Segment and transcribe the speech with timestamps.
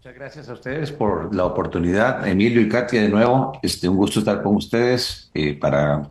[0.00, 3.52] Muchas gracias a ustedes por la oportunidad, Emilio y Katia, de nuevo.
[3.62, 6.10] Este, un gusto estar con ustedes eh, para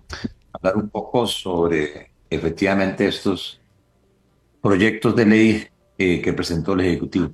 [0.53, 3.59] hablar un poco sobre efectivamente estos
[4.61, 5.67] proyectos de ley
[5.97, 7.31] eh, que presentó el Ejecutivo.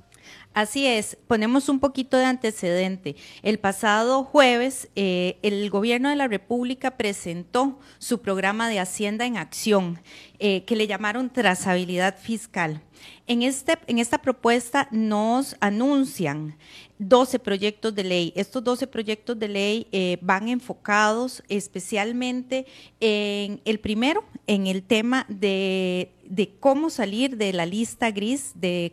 [0.54, 3.16] Así es, ponemos un poquito de antecedente.
[3.42, 9.36] El pasado jueves, eh, el gobierno de la República presentó su programa de Hacienda en
[9.36, 10.00] Acción,
[10.38, 12.80] que le llamaron trazabilidad fiscal.
[13.26, 16.56] En, este, en esta propuesta nos anuncian
[16.98, 18.32] 12 proyectos de ley.
[18.36, 22.66] Estos 12 proyectos de ley eh, van enfocados especialmente
[23.00, 26.12] en el primero, en el tema de,
[26.60, 28.92] cómo salir de la lista gris de,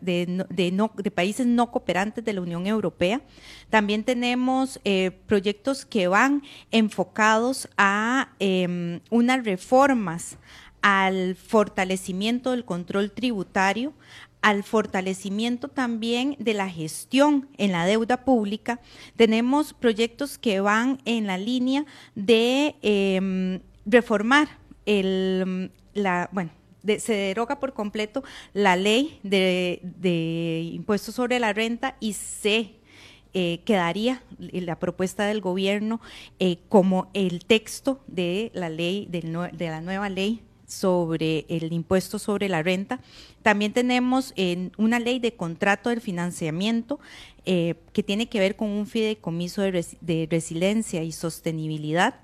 [0.00, 3.22] de, países no cooperantes de la Unión Europea.
[3.70, 10.36] También tenemos eh, proyectos que van enfocados a em, unas reformas
[10.82, 13.92] al fortalecimiento del control tributario,
[14.40, 18.80] al fortalecimiento también de la gestión en la deuda pública.
[19.16, 24.48] Tenemos proyectos que van en la línea de em, reformar
[24.86, 26.50] el, la, bueno,
[26.98, 28.22] se deroga por completo
[28.54, 32.76] la ley de, impuestos sobre la renta y se
[33.34, 36.00] eh, quedaría la propuesta del gobierno
[36.38, 42.48] eh, como el texto de la ley, de la nueva ley sobre el impuesto sobre
[42.48, 43.00] la renta.
[43.42, 47.00] También tenemos en una ley de contrato del financiamiento
[47.46, 52.16] eh, que tiene que ver con un fideicomiso de, resiliencia y sostenibilidad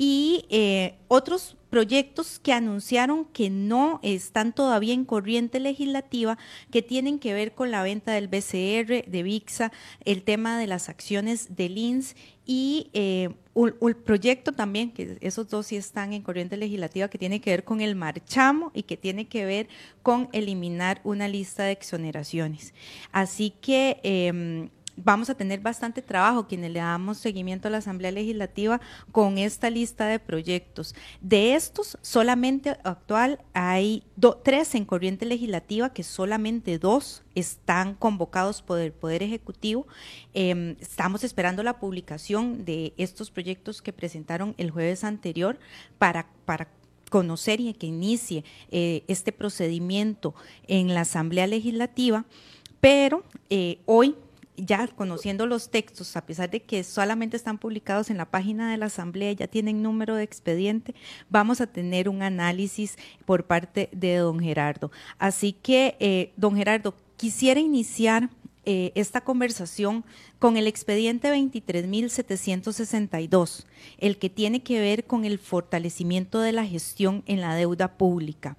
[0.00, 6.38] y eh, otros proyectos que anunciaron que no están todavía en corriente legislativa,
[6.70, 9.72] que tienen que ver con la venta del BCR, de VIXA,
[10.04, 12.14] el tema de las acciones del INS
[12.46, 13.74] y eh, un,
[14.04, 17.80] proyecto también, que esos dos sí están en corriente legislativa, que tiene que ver con
[17.80, 19.68] el marchamo y que tiene que ver
[20.02, 22.72] con eliminar una lista de exoneraciones.
[23.10, 24.70] Así que em,
[25.04, 28.80] vamos a tener bastante trabajo quienes le damos seguimiento a la Asamblea Legislativa
[29.12, 30.94] con esta lista de proyectos.
[31.20, 34.02] De estos, solamente actual hay
[34.42, 39.86] tres en corriente legislativa, que solamente dos están convocados por el Poder Ejecutivo.
[40.34, 45.58] Em, estamos esperando la publicación de estos proyectos que presentaron el jueves anterior
[45.98, 46.68] para, para
[47.08, 50.34] conocer y que inicie eh, este procedimiento
[50.66, 52.24] en la Asamblea Legislativa,
[52.80, 54.14] pero eh, hoy
[54.58, 58.76] ya conociendo los textos, a pesar de que solamente están publicados en la página de
[58.76, 60.94] la Asamblea, ya tienen número de expediente,
[61.30, 64.90] vamos a tener un análisis por parte de don Gerardo.
[65.18, 68.30] Así que, eh, don Gerardo, quisiera iniciar
[68.70, 70.04] eh, esta conversación
[70.38, 73.64] con el expediente 23.762,
[73.98, 78.56] el que tiene que ver con el fortalecimiento de la gestión en la deuda pública.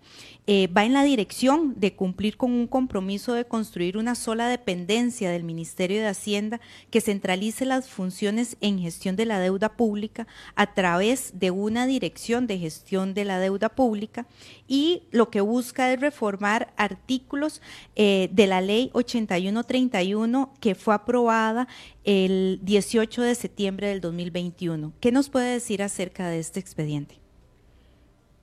[0.51, 5.29] Eh, va en la dirección de cumplir con un compromiso de construir una sola dependencia
[5.29, 10.25] del Ministerio de Hacienda que centralice las funciones en gestión de la deuda pública
[10.55, 14.25] a través de una dirección de gestión de la deuda pública
[14.67, 17.61] y lo que busca es reformar artículos
[17.95, 21.67] eh, de la ley 8131 que fue aprobada
[22.03, 24.93] el 18 de septiembre del 2021.
[24.99, 27.19] ¿Qué nos puede decir acerca de este expediente?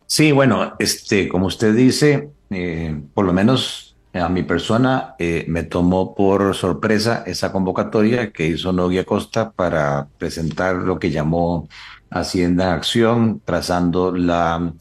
[0.07, 5.65] Sí, bueno, este, como usted dice, eh, por lo menos a mi persona eh, me
[5.65, 11.69] tomó por sorpresa esa convocatoria que hizo Nogui Costa para presentar lo que llamó
[12.11, 14.73] Hacienda Acción, trazando la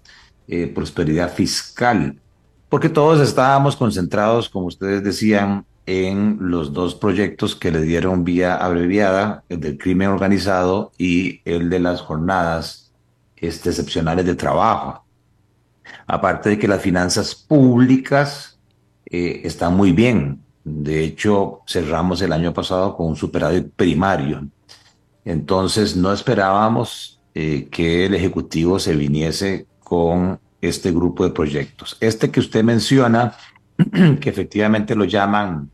[0.47, 2.19] eh, prosperidad fiscal,
[2.69, 8.56] porque todos estábamos concentrados, como ustedes decían, en los dos proyectos que le dieron vía
[8.56, 12.91] abreviada, el del crimen organizado y el de las jornadas
[13.35, 15.06] este, excepcionales de trabajo.
[16.07, 18.59] Aparte de que las finanzas públicas
[19.06, 20.41] eh, están muy bien.
[20.63, 24.47] De hecho, cerramos el año pasado con un superávit primario.
[25.24, 31.97] Entonces, no esperábamos eh, que el Ejecutivo se viniese con este grupo de proyectos.
[32.00, 33.35] Este que usted menciona,
[34.19, 35.69] que efectivamente lo llaman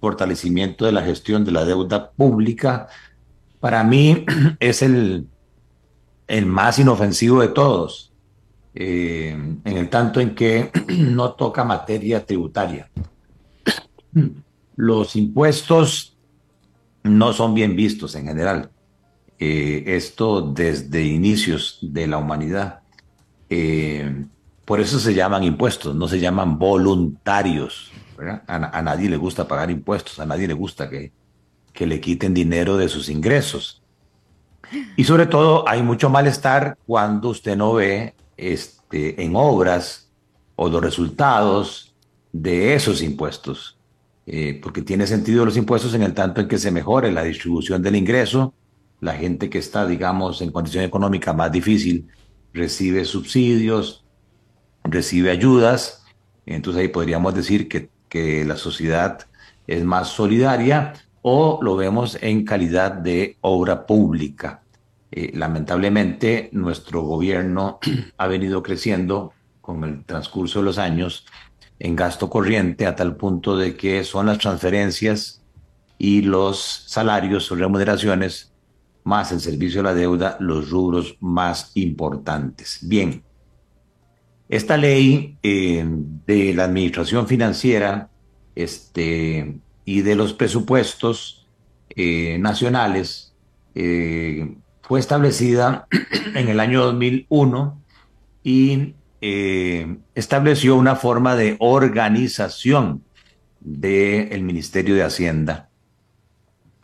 [0.00, 2.88] fortalecimiento de la gestión de la deuda pública,
[3.60, 4.24] para mí
[4.60, 5.26] es el,
[6.26, 8.12] el más inofensivo de todos,
[8.74, 12.88] eh, en el tanto en que no toca materia tributaria.
[14.76, 16.16] Los impuestos
[17.02, 18.70] no son bien vistos en general.
[19.40, 22.80] Eh, esto desde inicios de la humanidad.
[23.50, 24.26] Eh,
[24.64, 27.90] por eso se llaman impuestos, no se llaman voluntarios.
[28.46, 31.12] A, nadie le gusta pagar impuestos, a nadie le gusta que,
[31.72, 33.82] que le quiten dinero de sus ingresos.
[34.96, 40.10] Y sobre todo hay mucho malestar cuando usted no ve este, en obras
[40.56, 41.94] o los resultados
[42.32, 43.76] de esos impuestos.
[44.30, 47.82] eh, porque tiene sentido los impuestos en el tanto en que se mejore la distribución
[47.82, 48.52] del ingreso,
[49.00, 52.08] la gente que está, digamos, en condición económica más difícil
[52.52, 54.04] recibe subsidios,
[54.84, 56.04] recibe ayudas,
[56.44, 59.26] entonces ahí podríamos decir que, que la sociedad
[59.66, 64.62] es más solidaria o lo vemos en calidad de obra pública.
[65.10, 67.78] Eh, lamentablemente, nuestro gobierno
[68.16, 71.26] ha venido creciendo con el transcurso de los años
[71.78, 75.42] en gasto corriente a tal punto de que son las transferencias
[75.98, 78.52] y los salarios o remuneraciones
[79.04, 82.78] más el servicio de la deuda los rubros más importantes.
[82.82, 83.22] Bien,
[84.48, 85.84] esta ley eh,
[86.26, 88.08] de la administración financiera
[88.54, 91.46] este, y de los presupuestos
[91.90, 93.34] eh, nacionales
[93.74, 95.86] eh, fue establecida
[96.34, 97.82] en el año 2001
[98.42, 98.94] y
[100.14, 103.02] estableció una forma de organización
[103.58, 105.70] del Ministerio de Hacienda.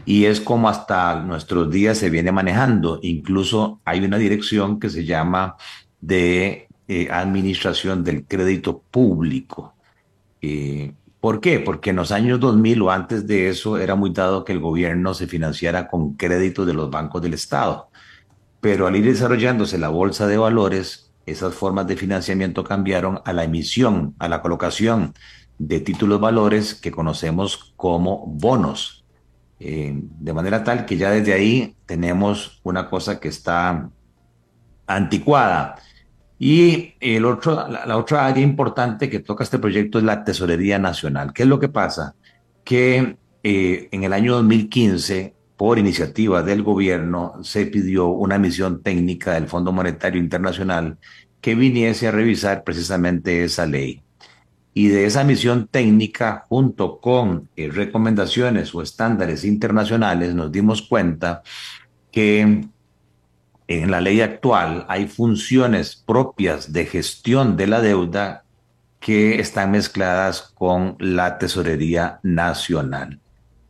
[0.05, 2.99] Y es como hasta nuestros días se viene manejando.
[3.03, 5.57] Incluso hay una dirección que se llama
[6.01, 9.75] de eh, Administración del Crédito Público.
[10.43, 11.59] Eh, ¿Por qué?
[11.61, 15.15] Porque en los años 2000 o antes de eso era muy dado que el gobierno
[15.15, 17.89] se financiara con créditos de los bancos del Estado.
[18.61, 23.45] Pero al ir desarrollándose la bolsa de valores, esas formas de financiamiento cambiaron a la
[23.45, 25.15] emisión, a la colocación
[25.59, 29.05] de títulos valores que conocemos como bonos.
[29.61, 33.89] Eh, de manera tal que ya desde ahí tenemos una cosa que está
[34.87, 35.77] anticuada.
[36.45, 40.79] Y el otro, la, la, otra área importante que toca este proyecto es la Tesorería
[40.79, 41.33] Nacional.
[41.33, 42.17] ¿Qué es lo que pasa?
[42.63, 49.33] Que eh, en el año 2015 por iniciativa del gobierno, se pidió una misión técnica
[49.33, 50.99] del Fondo Monetario Internacional
[51.41, 54.03] que viniese a revisar precisamente esa ley.
[54.75, 61.43] Y de esa misión técnica, junto con eh, recomendaciones o estándares internacionales, nos dimos cuenta
[62.13, 62.67] que
[63.69, 68.45] en la ley actual hay funciones propias de gestión de la deuda
[69.01, 73.21] que están mezcladas con la tesorería nacional.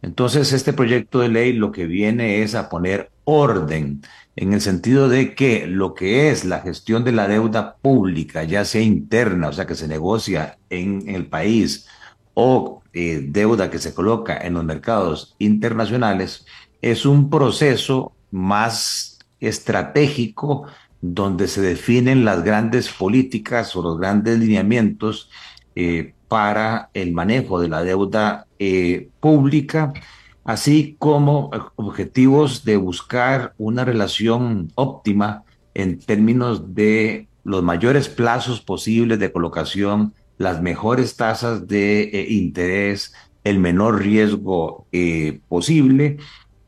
[0.02, 4.02] Entonces, este proyecto de ley lo que viene es a poner orden
[4.36, 8.64] en el sentido de que lo que es la gestión de la deuda pública, ya
[8.64, 11.86] sea interna, o sea, que se negocia en, el país,
[12.34, 16.46] o eh, deuda que se coloca en los mercados internacionales,
[16.82, 19.13] es un proceso más
[19.46, 20.66] estratégico
[21.00, 25.30] donde se definen las grandes políticas o los grandes lineamientos
[25.74, 29.92] eh, para el manejo de la deuda eh, pública,
[30.44, 35.42] así como objetivos de buscar una relación óptima
[35.74, 43.12] en términos de los mayores plazos posibles de colocación, las mejores tasas de eh, interés,
[43.44, 44.86] el menor riesgo
[45.48, 46.16] posible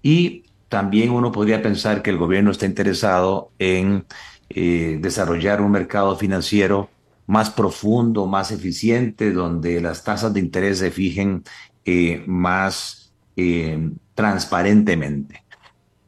[0.02, 0.45] y
[0.76, 4.04] también uno podría pensar que el gobierno está interesado en
[4.50, 6.90] desarrollar un mercado financiero
[7.26, 11.44] más profundo, más eficiente, donde las tasas de interés se fijen
[11.86, 15.44] eh, más eh, transparentemente.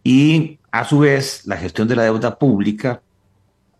[0.04, 3.00] Y a su vez, la gestión de la deuda pública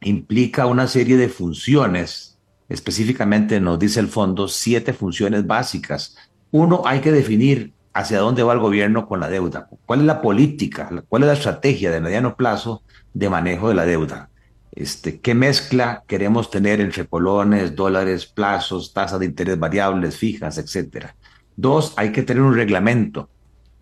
[0.01, 2.39] implica una serie de funciones,
[2.71, 6.17] específicamente nos dice el fondo, siete funciones básicas.
[6.51, 10.23] Uno, hay que definir hacia dónde va el gobierno con la deuda, cuál es la
[10.23, 14.31] política, cuál es la estrategia de mediano plazo de manejo de la deuda.
[14.71, 21.17] Este, ¿Qué mezcla queremos tener entre colones, dólares, plazos, tasas de interés variables, fijas, etcétera?
[21.57, 23.31] Dos, hay que tener un reglamento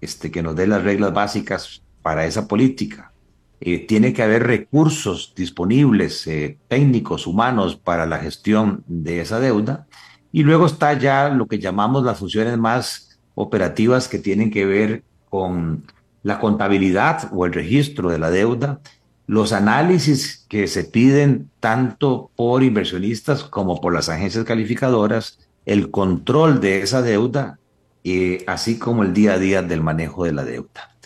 [0.01, 3.13] este, que nos dé las reglas básicas para esa política.
[3.61, 9.87] Eh, tiene que haber recursos disponibles, eh, técnicos, humanos, para la gestión de esa deuda.
[10.33, 13.06] Y luego está ya lo que llamamos las funciones más
[13.37, 15.85] operativas que tienen que ver con
[16.25, 18.81] la contabilidad o el registro de la deuda,
[19.29, 26.61] los análisis que se piden tanto por inversionistas como por las agencias calificadoras, el control
[26.61, 27.59] de esa deuda,
[28.03, 30.97] eh, así como el día a día del manejo de la deuda.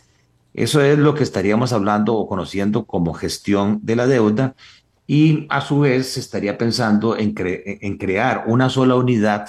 [0.55, 4.55] Eso es lo que estaríamos hablando o conociendo como gestión de la deuda
[5.07, 9.49] y a su vez se estaría pensando en, en crear una sola unidad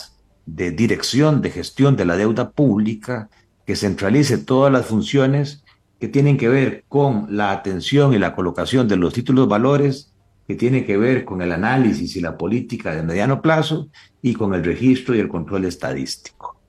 [0.55, 3.29] de dirección de gestión de la deuda pública
[3.65, 5.63] que centralice todas las funciones
[6.00, 10.13] que tienen que ver con la atención y la colocación de los títulos valores,
[10.48, 13.89] que tienen que ver con el análisis y la política de mediano plazo
[14.22, 16.60] y con el registro y el control estadístico.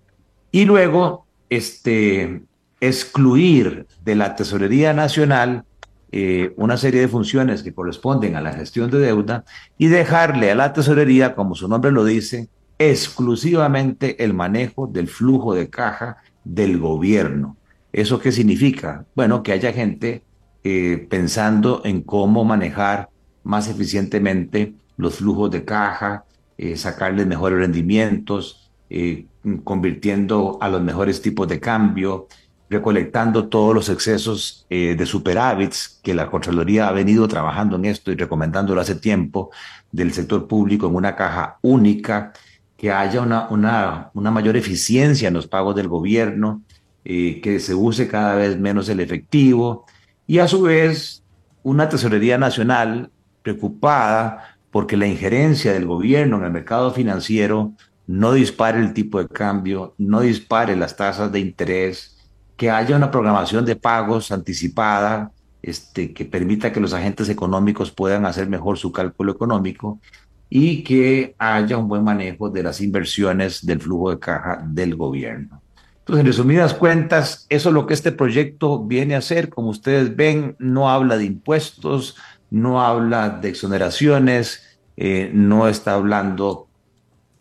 [0.52, 2.42] Y luego, este,
[2.80, 5.64] excluir de la Tesorería Nacional
[6.12, 9.44] eh, una serie de funciones que corresponden a la gestión de deuda
[9.78, 12.48] y dejarle a la Tesorería, como su nombre lo dice,
[12.78, 17.56] exclusivamente el manejo del flujo de caja del gobierno.
[17.92, 19.04] ¿Eso qué significa?
[19.14, 20.22] Bueno, que haya gente
[20.64, 23.10] eh, pensando en cómo manejar
[23.42, 26.24] más eficientemente los flujos de caja,
[26.56, 29.26] eh, sacarles mejores rendimientos, eh,
[29.64, 32.28] convirtiendo a los mejores tipos de cambio,
[32.70, 38.14] recolectando todos los excesos de superávits que la Contraloría ha venido trabajando en esto y
[38.14, 39.50] recomendándolo hace tiempo
[39.90, 42.32] del sector público en una caja única,
[42.82, 46.62] que haya una, una, una mayor eficiencia en los pagos del gobierno,
[47.04, 49.86] que se use cada vez menos el efectivo,
[50.26, 51.22] y a su vez
[51.62, 53.12] una tesorería nacional
[53.42, 57.72] preocupada porque la injerencia del gobierno en el mercado financiero
[58.08, 62.16] no dispare el tipo de cambio, no dispare las tasas de interés,
[62.56, 65.30] que haya una programación de pagos anticipada
[65.62, 70.00] este, que permita que los agentes económicos puedan hacer mejor su cálculo económico
[70.54, 75.62] y que haya un buen manejo de las inversiones del flujo de caja del gobierno.
[76.00, 79.48] Entonces, en resumidas cuentas, eso es lo que este proyecto viene a hacer.
[79.48, 82.18] Como ustedes ven, no habla de impuestos,
[82.50, 86.68] no habla de exoneraciones, eh, no está hablando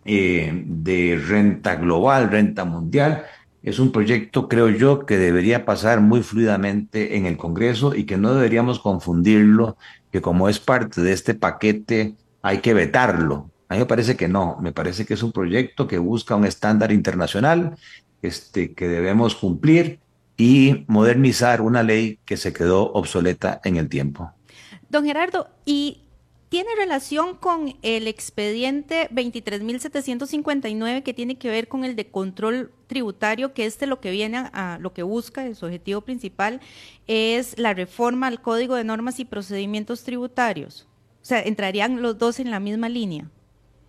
[0.05, 3.25] eh, de renta global, renta mundial.
[3.61, 8.15] Es un proyecto, creo yo, que debería pasar muy fluidamente en el Congreso y que
[8.15, 9.75] no deberíamos confundirlo,
[10.13, 13.50] que como es parte de este paquete, hay que vetarlo.
[13.69, 16.45] A mí me parece que no, me parece que es un proyecto que busca un
[16.45, 17.75] estándar internacional
[18.21, 20.00] este, que debemos cumplir
[20.38, 24.31] y modernizar una ley que se quedó obsoleta en el tiempo.
[24.89, 26.01] Don Gerardo, ¿y
[26.51, 33.53] tiene relación con el expediente 23.759 que tiene que ver con el de control tributario,
[33.53, 36.60] que este lo que viene a, lo que busca, su objetivo principal
[37.07, 40.89] es la reforma al Código de Normas y Procedimientos Tributarios?
[41.21, 43.27] O sea, ¿entrarían los dos en la misma línea?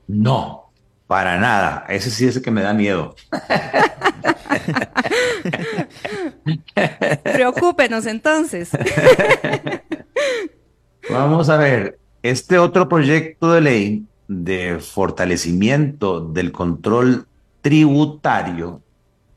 [0.06, 0.70] No,
[1.06, 1.86] para nada.
[1.88, 3.14] Ese sí es el que me da miedo.
[7.22, 8.70] Preocúpenos entonces.
[11.10, 17.26] Vamos a ver, este otro proyecto de ley de fortalecimiento del control
[17.60, 18.82] tributario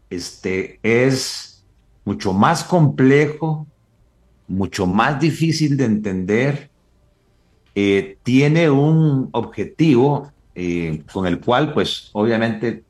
[0.09, 1.63] este, es
[2.03, 3.67] mucho más complejo,
[4.47, 6.69] mucho más difícil de entender,
[7.77, 12.85] eh, tiene un objetivo eh, con el cual pues obviamente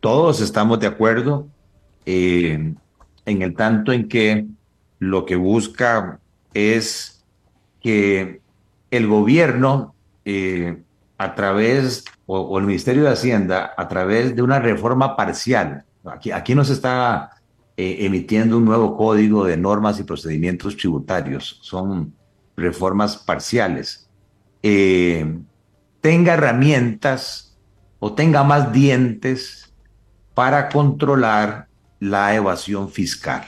[0.00, 1.48] todos estamos de acuerdo
[2.04, 2.74] eh,
[3.24, 4.46] en el tanto en que
[4.98, 6.20] lo que busca
[6.52, 7.24] es
[7.80, 8.42] que
[8.90, 9.94] el gobierno
[11.18, 16.54] a través, o, el Ministerio de Hacienda, a través de una reforma parcial, aquí, aquí
[16.54, 17.30] no se está
[17.76, 22.12] emitiendo un nuevo código de normas y procedimientos tributarios, son
[22.56, 24.05] reformas parciales
[26.00, 27.56] tenga herramientas
[27.98, 29.72] o tenga más dientes
[30.34, 31.68] para controlar
[31.98, 33.44] la evasión fiscal,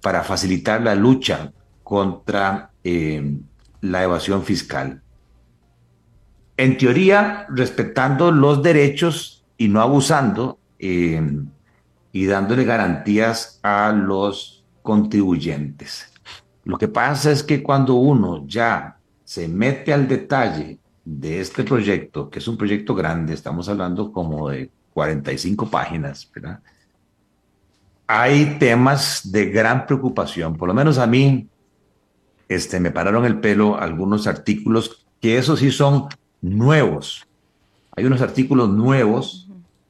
[0.00, 3.38] para facilitar la lucha contra eh,
[3.80, 5.02] la evasión fiscal.
[6.56, 11.22] En teoría, respetando los derechos y no abusando eh,
[12.12, 16.12] y dándole garantías a los contribuyentes.
[16.64, 18.98] Lo que pasa es que cuando uno ya
[19.32, 24.50] se mete al detalle de este proyecto, que es un proyecto grande, estamos hablando como
[24.50, 26.60] de 45 páginas, ¿verdad?
[28.06, 31.48] Hay temas de gran preocupación, por lo menos a mí,
[32.46, 36.08] este, me pararon el pelo algunos artículos que esos sí son
[36.42, 37.26] nuevos.
[37.96, 39.48] Hay unos artículos nuevos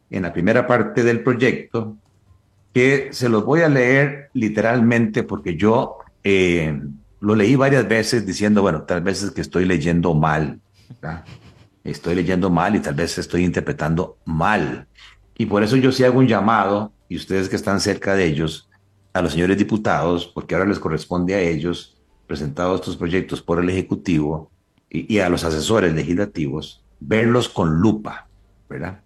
[0.08, 1.96] en la primera parte del proyecto
[2.72, 6.80] que se los voy a leer literalmente porque yo eh,
[7.22, 10.60] lo leí varias veces diciendo, bueno, tal vez es que estoy leyendo mal
[11.84, 14.86] Estoy leyendo mal y tal vez estoy interpretando mal.
[15.36, 18.68] Y por eso yo sí hago un llamado, y ustedes que están cerca de ellos,
[19.12, 23.68] a los señores diputados, porque ahora les corresponde a ellos, presentados estos proyectos por el
[23.68, 24.50] Ejecutivo,
[24.88, 28.28] y, a los asesores legislativos, verlos con lupa,
[28.68, 29.00] ¿verdad?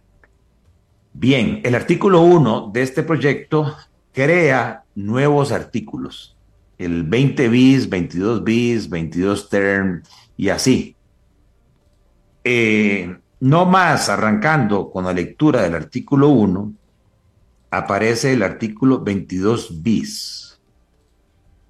[1.13, 3.75] Bien, el artículo 1 de este proyecto
[4.13, 6.36] crea nuevos artículos,
[6.79, 10.03] el 20 bis, 22 bis, 22 term
[10.37, 10.97] y así.
[12.45, 16.73] Eh, no más arrancando con la lectura del artículo 1,
[17.71, 20.61] aparece el artículo 22 bis,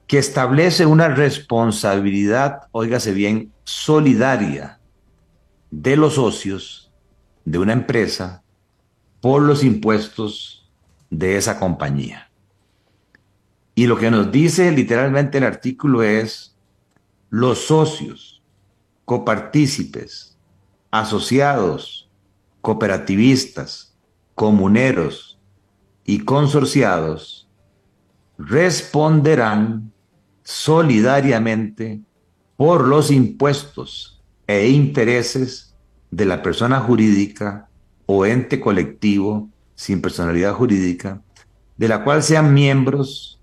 [0.06, 4.80] que establece una responsabilidad, óigase bien, solidaria
[5.70, 6.92] de los socios
[7.44, 8.42] de una empresa
[9.20, 10.70] por los impuestos
[11.10, 12.25] de esa compañía.
[13.78, 16.56] Y lo que nos dice literalmente el artículo es,
[17.28, 18.42] los socios,
[19.04, 20.38] copartícipes,
[20.90, 22.08] asociados,
[22.62, 23.94] cooperativistas,
[24.34, 25.38] comuneros
[26.04, 27.48] y consorciados
[28.38, 29.92] responderán
[30.42, 32.00] solidariamente
[32.56, 35.74] por los impuestos e intereses
[36.10, 37.68] de la persona jurídica
[38.06, 41.20] o ente colectivo sin personalidad jurídica,
[41.76, 43.35] de la cual sean miembros,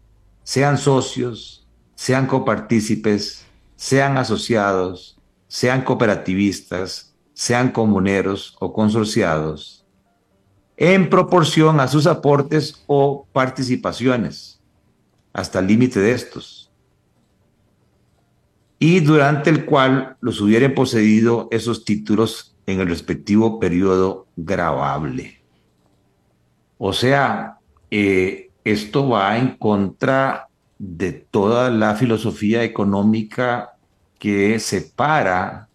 [0.44, 3.46] sean socios, sean copartícipes,
[3.76, 9.86] sean asociados, sean cooperativistas, sean comuneros o consorciados,
[10.78, 14.62] en proporción a sus aportes o participaciones,
[15.32, 16.72] hasta el límite de estos,
[18.80, 25.42] y durante el cual los hubieran poseído esos títulos en el respectivo periodo grabable.
[26.78, 27.60] O sea,
[27.90, 33.76] eh, esto va en contra de toda la filosofía económica
[34.20, 35.70] que separa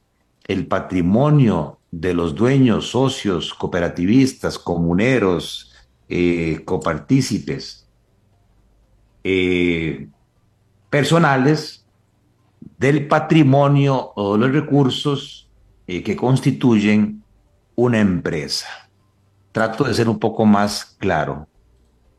[0.47, 5.73] el patrimonio de los dueños, socios, cooperativistas, comuneros,
[6.09, 7.87] eh, copartícipes,
[9.25, 10.09] eh,
[10.91, 11.87] personales
[12.79, 15.51] del patrimonio o los recursos
[15.87, 17.23] eh, que constituyen
[17.75, 18.69] una empresa.
[19.53, 21.47] Trato de ser un poco más claro.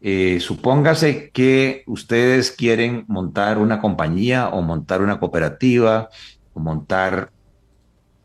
[0.02, 6.10] Eh, supóngase que ustedes quieren montar una compañía o montar una cooperativa
[6.54, 7.32] o montar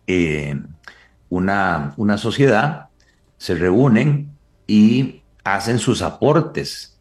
[0.07, 0.61] eh,
[1.29, 2.89] una, una sociedad,
[3.39, 4.31] se reúnen
[4.67, 6.99] y hacen sus aportes.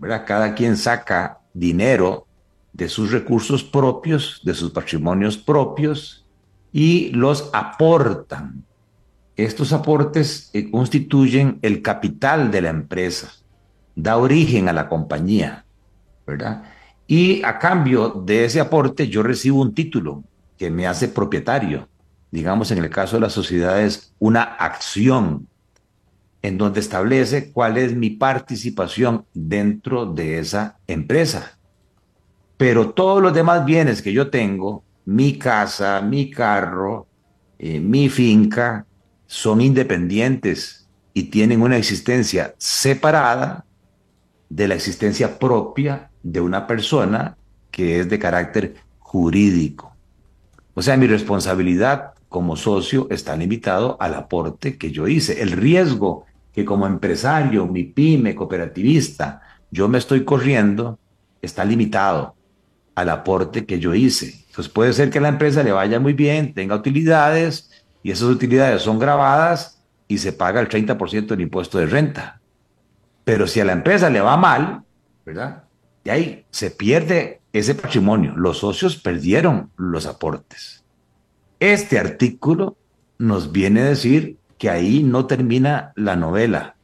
[0.00, 2.26] Cada quien saca dinero
[2.72, 6.24] de sus recursos propios, de sus patrimonios propios,
[6.72, 8.64] y los aportan.
[9.36, 13.32] Estos aportes eh, constituyen el capital de la empresa,
[13.94, 15.64] da origen a la compañía,
[16.26, 16.64] ¿verdad?
[17.06, 20.24] Y a cambio de ese aporte yo recibo un título
[20.58, 21.88] que me hace propietario,
[22.30, 25.48] digamos en el caso de las sociedades, una acción
[26.42, 31.58] en donde establece cuál es mi participación dentro de esa empresa.
[32.56, 37.06] Pero todos los demás bienes que yo tengo, mi casa, mi carro,
[37.58, 38.86] eh, mi finca,
[39.26, 43.64] son independientes y tienen una existencia separada
[44.54, 47.36] de la existencia propia de una persona
[47.72, 49.96] que es de carácter jurídico.
[50.74, 55.42] O sea, mi responsabilidad como socio está limitado al aporte que yo hice.
[55.42, 61.00] El riesgo que como empresario, mi pyme, cooperativista, yo me estoy corriendo,
[61.42, 62.36] está limitado
[62.94, 64.44] al aporte que yo hice.
[64.46, 67.72] Entonces puede ser que la empresa le vaya muy bien, tenga utilidades
[68.04, 72.40] y esas utilidades son grabadas y se paga el 30% del impuesto de renta.
[73.24, 74.82] Pero si a la empresa le va mal,
[75.24, 75.64] ¿verdad?
[76.04, 78.34] Y ahí se pierde ese patrimonio.
[78.36, 80.84] Los socios perdieron los aportes.
[81.60, 82.76] Este artículo
[83.18, 86.76] nos viene a decir que ahí no termina la novela,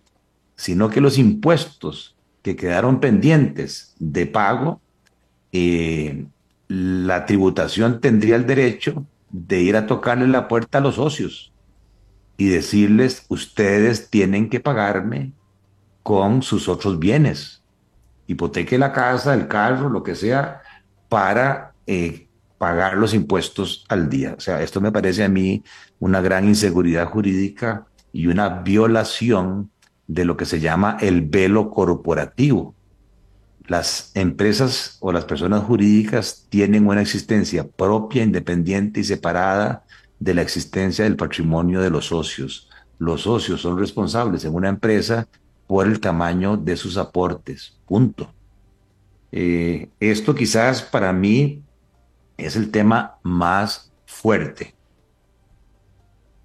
[0.57, 4.81] sino que los impuestos que quedaron pendientes de pago
[5.53, 6.27] eh,
[6.69, 11.53] la tributación tendría el derecho de ir a tocarle la puerta a los socios
[12.37, 15.33] y decirles, ustedes tienen que pagarme
[16.03, 17.63] con sus otros bienes.
[18.27, 20.63] Hipoteque la casa, el carro, lo que sea,
[21.09, 24.35] para eh, pagar los impuestos al día.
[24.37, 25.65] O sea, esto me parece a mí
[25.99, 29.71] una gran inseguridad jurídica y una violación
[30.07, 32.75] de lo que se llama el velo corporativo
[33.71, 39.85] las empresas o las personas jurídicas tienen una existencia propia, independiente y separada
[40.19, 42.69] de la existencia del patrimonio de los socios.
[42.99, 45.29] Los socios son responsables en una empresa
[45.71, 47.79] por el tamaño de sus aportes.
[47.87, 48.29] Punto.
[49.31, 51.63] Eh, esto quizás para mí
[52.37, 54.75] es el tema más fuerte.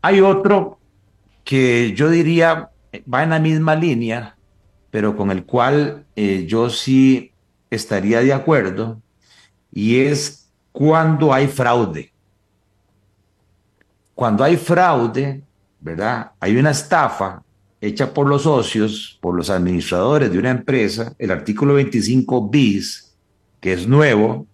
[0.03, 0.77] Hay otro
[1.43, 2.69] que yo diría
[3.11, 4.38] va en la misma línea,
[4.91, 7.33] pero con el cual eh, yo sí
[7.71, 9.01] estaría de acuerdo,
[9.71, 12.13] y es cuando hay fraude.
[14.13, 15.41] Cuando hay fraude,
[15.79, 16.33] ¿verdad?
[16.39, 17.41] Hay una estafa
[17.81, 23.15] hecha por los socios, por los administradores de una empresa, el artículo 25 bis,
[23.59, 24.47] que es nuevo,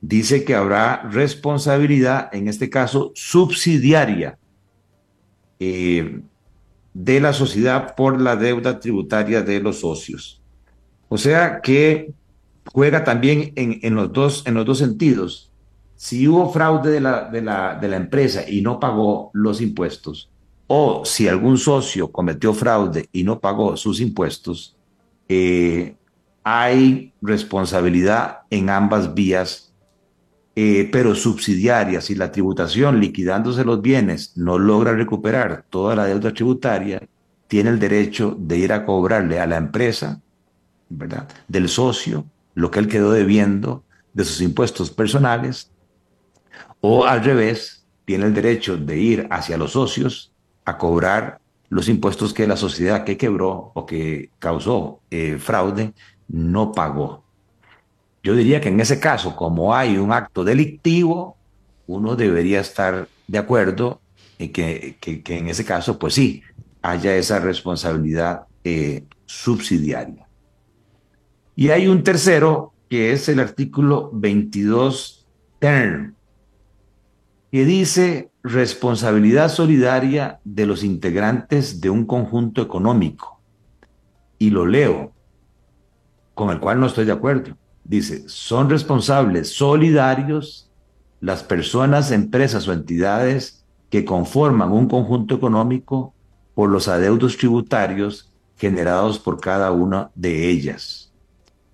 [0.00, 4.38] dice que habrá responsabilidad, en este caso subsidiaria,
[5.58, 6.20] eh,
[6.92, 10.40] de la sociedad por la deuda tributaria de los socios.
[11.08, 12.12] O sea que
[12.72, 15.50] juega también en, los, dos, en los dos sentidos.
[15.96, 20.30] Si hubo fraude de la, de, la, de la empresa y no pagó los impuestos,
[20.66, 24.76] o si algún socio cometió fraude y no pagó sus impuestos,
[25.28, 25.96] eh,
[26.42, 29.74] hay responsabilidad en ambas vías
[30.56, 36.32] eh, pero subsidiaria, si la tributación liquidándose los bienes no logra recuperar toda la deuda
[36.32, 37.02] tributaria,
[37.48, 40.20] tiene el derecho de ir a cobrarle a la empresa,
[40.88, 41.28] ¿verdad?
[41.48, 42.24] Del socio,
[42.54, 45.72] lo que él quedó debiendo de sus impuestos personales,
[46.80, 50.33] o al revés, tiene el derecho de ir hacia los socios
[50.64, 55.92] a cobrar los impuestos que la sociedad que quebró o que causó eh, fraude
[56.28, 57.24] no pagó.
[58.22, 61.36] Yo diría que en ese caso, como hay un acto delictivo,
[61.86, 64.00] uno debería estar de acuerdo
[64.38, 66.42] en que, en ese caso, pues sí,
[66.80, 70.26] haya esa responsabilidad eh, subsidiaria.
[71.56, 75.26] Y hay un tercero, que es el artículo 22
[75.58, 76.14] term,
[77.52, 83.40] que dice responsabilidad solidaria de los integrantes de un conjunto económico.
[84.38, 85.12] Y lo leo,
[86.34, 87.56] con el cual no estoy de acuerdo.
[87.84, 90.70] Dice, son responsables solidarios
[91.20, 96.12] las personas, empresas o entidades que conforman un conjunto económico
[96.54, 101.10] por los adeudos tributarios generados por cada una de ellas.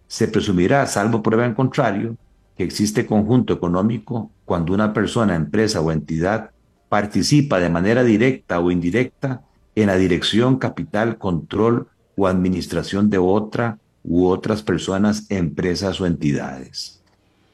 [0.06, 2.16] Se presumirá, salvo prueba en contrario,
[2.56, 6.52] que existe conjunto económico cuando una persona, empresa o entidad
[6.90, 9.42] participa de manera directa o indirecta
[9.76, 17.00] en la dirección, capital, control o administración de otra u otras personas, empresas o entidades.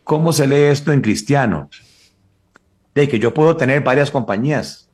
[0.05, 1.69] ¿Cómo se lee esto en cristiano?
[2.95, 4.89] De que yo puedo tener varias compañías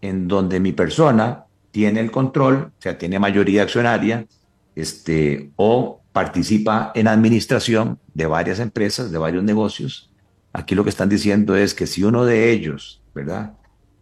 [0.00, 4.26] en donde mi persona tiene el control, o sea, tiene mayoría accionaria,
[4.74, 10.10] este, o participa en administración de varias empresas, de varios negocios.
[10.54, 13.52] Aquí lo que están diciendo es que si uno de ellos, ¿verdad?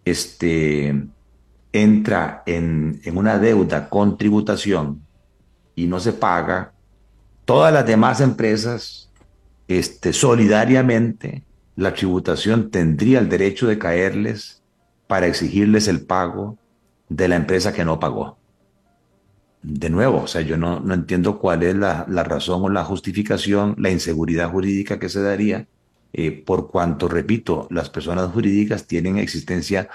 [0.04, 1.06] Este,
[1.72, 5.02] entra en, en una deuda con tributación
[5.74, 6.72] y no se paga,
[7.44, 9.10] todas las demás empresas,
[9.68, 11.44] este, solidariamente,
[11.76, 14.62] la tributación tendría el derecho de caerles
[15.06, 16.58] para exigirles el pago
[17.08, 18.38] de la empresa que no pagó.
[19.62, 22.84] De nuevo, o sea, yo no, no entiendo cuál es la, la, razón o la
[22.84, 25.68] justificación, la inseguridad jurídica que se daría,
[26.12, 29.88] eh, por cuanto, repito, las personas jurídicas tienen existencia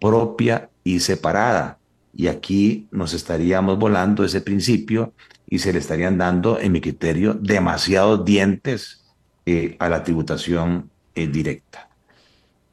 [0.00, 1.78] propia y separada.
[2.12, 5.12] Y aquí nos estaríamos volando ese principio
[5.46, 9.04] y se le estarían dando, en mi criterio, demasiados dientes
[9.46, 11.88] eh, a la tributación eh, directa.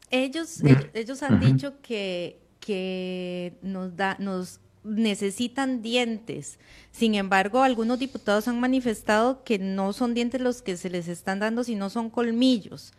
[0.10, 0.62] Ellos,
[0.94, 6.60] ellos han dicho que, que nos, da, nos necesitan dientes.
[6.92, 11.40] Sin embargo, algunos diputados han manifestado que no son dientes los que se les están
[11.40, 12.94] dando, sino son colmillos.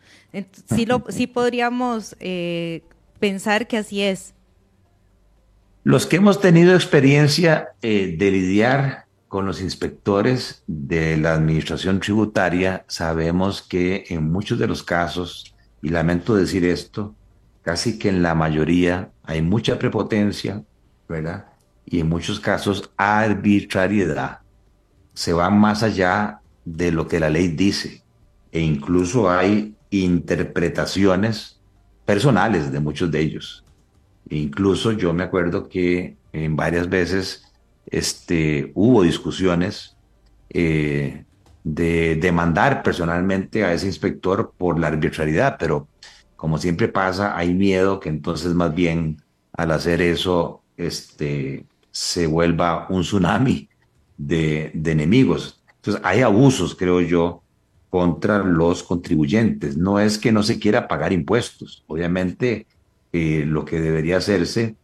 [0.75, 2.83] sí, lo, sí podríamos eh,
[3.19, 4.35] pensar que así es.
[5.85, 13.63] Los que hemos tenido experiencia de lidiar con los inspectores de la administración tributaria sabemos
[13.63, 17.15] que en muchos de los casos, y lamento decir esto,
[17.63, 20.65] casi que en la mayoría hay mucha prepotencia,
[21.09, 21.48] ¿verdad?
[21.91, 24.41] Y en muchos casos arbitrariedad.
[25.15, 28.03] Se va más allá de lo que la ley dice
[28.53, 31.61] e incluso hay interpretaciones
[32.05, 33.65] personales de muchos de ellos.
[34.29, 37.45] E incluso yo me acuerdo que en varias veces
[37.87, 39.97] este, hubo discusiones
[40.51, 41.25] eh,
[41.65, 45.89] de demandar personalmente a ese inspector por la arbitrariedad, pero
[46.37, 49.23] como siempre pasa, hay miedo que entonces más bien
[49.53, 53.69] al hacer eso este, se vuelva un tsunami
[54.17, 55.63] de, enemigos.
[55.77, 57.43] Entonces hay abusos, creo yo,
[57.91, 59.77] contra los contribuyentes.
[59.77, 61.85] No es que no se quiera pagar impuestos.
[61.87, 62.67] Obviamente,
[63.13, 64.77] eh, lo que debería hacerse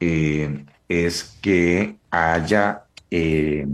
[0.00, 3.66] eh, es que haya eh,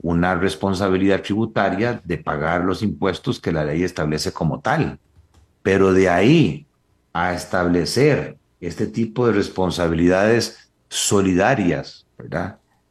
[0.00, 4.98] una responsabilidad tributaria de pagar los impuestos que la ley establece como tal.
[5.62, 6.66] Pero de ahí
[7.12, 12.01] a establecer este tipo de responsabilidades solidarias,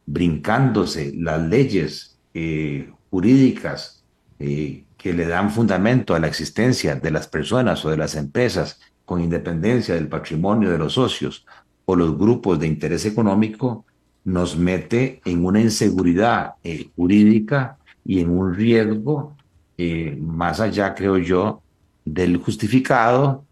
[0.06, 4.04] Brincándose las leyes eh, jurídicas
[4.38, 8.80] eh, que le dan fundamento a la existencia de las personas o de las empresas
[9.04, 11.44] con independencia del patrimonio de los socios
[11.84, 13.84] o los grupos de interés económico
[14.24, 19.36] nos mete en una inseguridad eh, jurídica y en un riesgo
[19.76, 21.62] eh, más allá, creo yo,
[22.04, 23.44] del justificado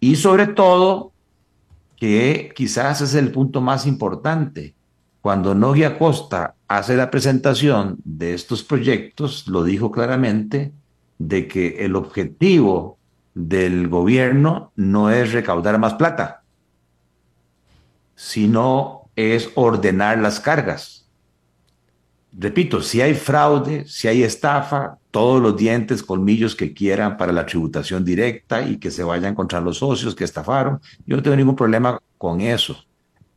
[0.00, 1.12] y sobre todo
[1.96, 4.74] que quizás es el punto más importante.
[5.24, 10.74] Cuando Nogia Costa hace la presentación de estos proyectos, lo dijo claramente,
[11.16, 12.98] de que el objetivo
[13.32, 16.42] del gobierno no es recaudar más plata,
[18.14, 21.08] sino es ordenar las cargas.
[22.30, 27.46] Repito, si hay fraude, si hay estafa, todos los dientes, colmillos que quieran para la
[27.46, 30.82] tributación directa y que se vayan contra los socios que estafaron.
[31.06, 32.84] Yo no tengo ningún problema con eso.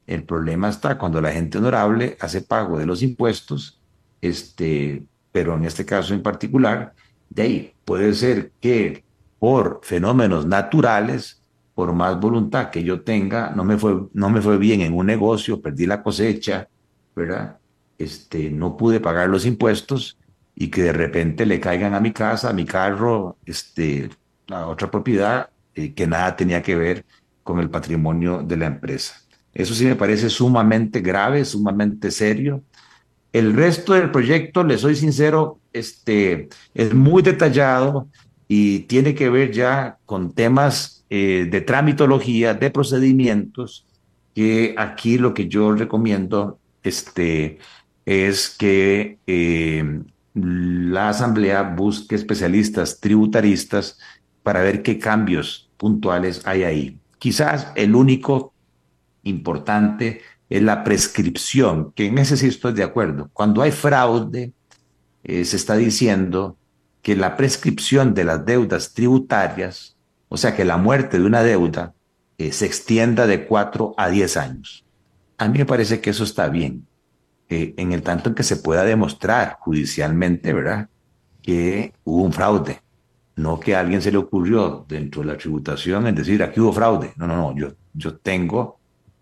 [0.08, 3.80] El problema está cuando la gente honorable hace pago de los impuestos,
[4.22, 6.94] este, pero en este caso en particular,
[7.30, 9.04] de ahí puede ser que
[9.38, 11.42] por fenómenos naturales,
[11.76, 15.06] por más voluntad que yo tenga, no me fue, no me fue bien en un
[15.06, 16.70] negocio, perdí la cosecha,
[17.16, 17.58] ¿verdad?
[17.98, 20.18] Este, no pude pagar los impuestos
[20.56, 24.10] y que de repente le caigan a mi casa, a mi carro, este,
[24.50, 27.06] a otra propiedad eh, que nada tenía que ver
[27.44, 29.27] con el patrimonio de la empresa.
[29.58, 32.62] Eso sí me parece sumamente grave, sumamente serio.
[33.34, 38.08] El resto del proyecto, le soy sincero, este, es muy detallado
[38.48, 43.88] y tiene que ver ya con temas eh, de tramitología, de procedimientos,
[44.36, 47.58] que aquí lo que yo recomiendo este,
[48.06, 50.02] es que eh,
[50.36, 53.98] la Asamblea busque especialistas tributaristas
[54.44, 57.00] para ver qué cambios puntuales hay ahí.
[57.18, 58.54] Quizás el único
[59.30, 63.30] importante es la prescripción, que en ese sí estoy de acuerdo.
[63.34, 64.54] Cuando hay fraude,
[65.24, 66.58] eh, se está diciendo
[67.02, 69.98] que la prescripción de las deudas tributarias,
[70.30, 71.94] o sea, que la muerte de una deuda,
[72.38, 74.86] eh, se extienda de cuatro a diez años.
[75.38, 76.88] A mí me parece que eso está bien,
[77.50, 80.90] eh, en el tanto en que se pueda demostrar judicialmente, ¿verdad?,
[81.42, 82.82] que hubo un fraude.
[83.36, 86.74] No que a alguien se le ocurrió dentro de la tributación en decir, aquí hubo
[86.74, 87.14] fraude.
[87.16, 88.77] No, no, no, yo, yo tengo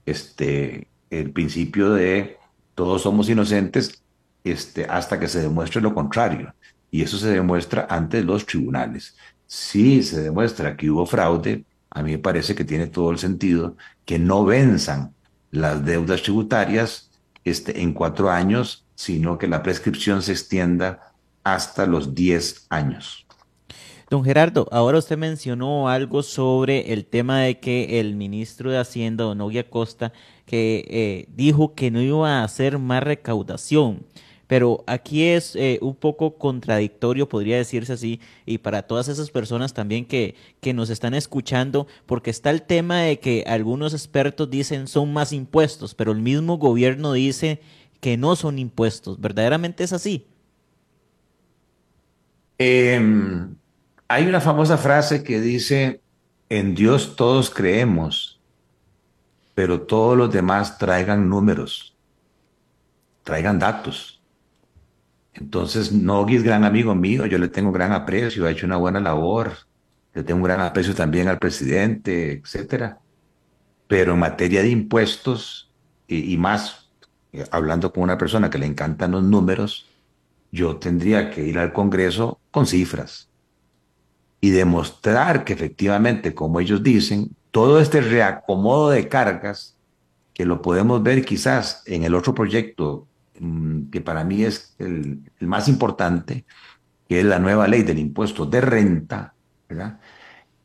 [0.05, 2.37] este, el principio de
[2.75, 4.03] todos somos inocentes
[4.43, 6.53] este, hasta que se demuestre lo contrario.
[6.91, 9.15] Y eso se demuestra ante los tribunales.
[9.47, 13.77] Si se demuestra que hubo fraude, a mí me parece que tiene todo el sentido
[14.05, 15.13] que no venzan
[15.51, 17.09] las deudas tributarias
[17.43, 21.13] este, en cuatro años, sino que la prescripción se extienda
[21.43, 23.24] hasta los diez años.
[24.09, 29.23] Don Gerardo, ahora usted mencionó algo sobre el tema de que el ministro de Hacienda,
[29.23, 29.39] don
[29.69, 30.13] Costa,
[30.45, 34.05] que eh, dijo que no iba a hacer más recaudación.
[34.45, 39.73] Pero aquí es eh, un poco contradictorio, podría decirse así, y para todas esas personas
[39.73, 44.87] también que, que nos están escuchando, porque está el tema de que algunos expertos dicen
[44.87, 47.59] son más impuestos, pero el mismo gobierno dice
[48.01, 49.19] que no son impuestos.
[49.19, 50.27] ¿Verdaderamente es así?
[52.59, 53.01] Eh,
[54.07, 56.01] hay una famosa frase que dice,
[56.49, 58.39] en Dios todos creemos,
[59.55, 61.95] pero todos los demás traigan números,
[63.23, 64.21] traigan datos.
[65.33, 68.99] Entonces, Nogui es gran amigo mío, yo le tengo gran aprecio, ha hecho una buena
[68.99, 69.53] labor,
[70.13, 72.99] le tengo un gran aprecio también al presidente, etcétera.
[73.87, 75.71] Pero en materia de impuestos,
[76.07, 76.89] y, y más
[77.33, 79.87] eh, hablando con una persona que le encantan los números,
[80.51, 83.29] yo tendría que ir al Congreso con cifras
[84.41, 89.77] y demostrar que efectivamente, como ellos dicen, todo este reacomodo de cargas,
[90.33, 93.07] que lo podemos ver quizás en el otro proyecto,
[93.39, 96.45] mm, que para mí es el, más importante,
[97.07, 99.33] que es la nueva ley del impuesto de renta,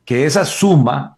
[0.05, 1.17] que esa suma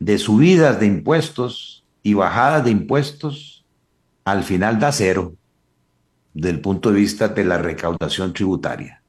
[0.00, 3.64] de subidas de impuestos y bajadas de impuestos
[4.24, 5.34] al final da cero
[6.34, 9.02] del punto de vista de la recaudación tributaria.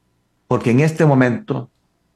[0.48, 1.72] Porque en este momento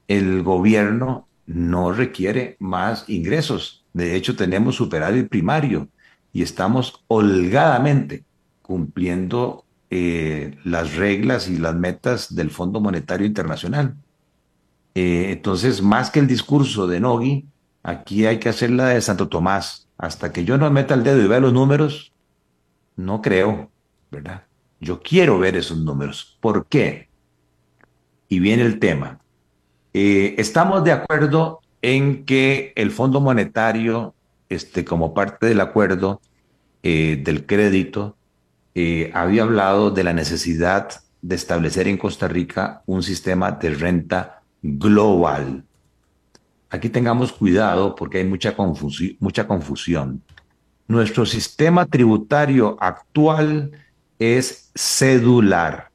[0.08, 3.84] el gobierno no requiere más ingresos.
[3.92, 5.88] De hecho, tenemos superávit primario
[6.32, 8.24] y estamos holgadamente
[8.62, 13.96] cumpliendo eh, las reglas y las metas del Fondo Monetario Internacional.
[14.94, 17.46] Eh, entonces, más que el discurso de Nogui,
[17.82, 19.88] aquí hay que hacer la de Santo Tomás.
[19.96, 22.12] Hasta que yo no meta el dedo y vea los números,
[22.96, 23.70] no creo,
[24.10, 24.44] ¿verdad?
[24.80, 26.38] Yo quiero ver esos números.
[26.40, 27.08] ¿Por qué?
[28.28, 29.20] Y viene el tema.
[29.94, 34.14] Eh, estamos de acuerdo en que el Fondo Monetario,
[34.48, 36.20] este, como parte del acuerdo
[36.82, 38.16] eh, del crédito,
[38.74, 40.90] eh, había hablado de la necesidad
[41.22, 45.64] de establecer en Costa Rica un sistema de renta global.
[46.70, 48.54] Aquí tengamos cuidado porque hay mucha,
[49.20, 50.22] mucha confusión.
[50.86, 53.72] Nuestro sistema tributario actual
[54.18, 55.90] es cedular,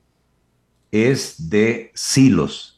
[0.92, 2.73] es de silos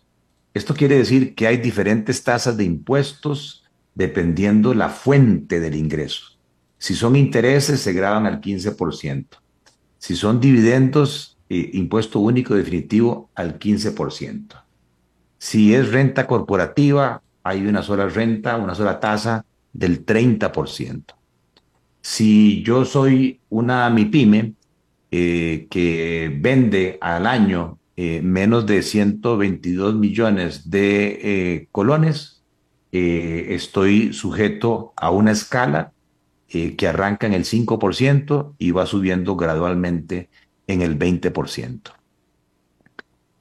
[0.55, 6.37] esto quiere decir que hay diferentes tasas de impuestos dependiendo la fuente del ingreso.
[6.77, 9.25] Si son intereses, se graban al 15%.
[9.97, 14.63] Si son dividendos, eh, impuesto único definitivo al 15%.
[15.37, 21.15] Si es renta corporativa, hay una sola renta, una sola tasa del 30%.
[21.99, 24.53] Si yo soy una MIPYME
[25.11, 32.43] eh, que vende al año eh, menos de 122 millones de eh, colones,
[32.91, 35.91] eh, estoy sujeto a una escala
[36.47, 40.29] que arranca en el 5% y va subiendo gradualmente
[40.67, 41.91] en el 20%.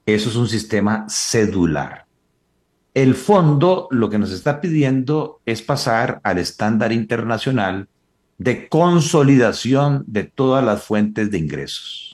[0.07, 2.07] Eso es un sistema cedular.
[2.93, 7.89] El fondo lo que nos está pidiendo es pasar al estándar internacional
[8.39, 12.14] de consolidación de todas las fuentes de ingresos.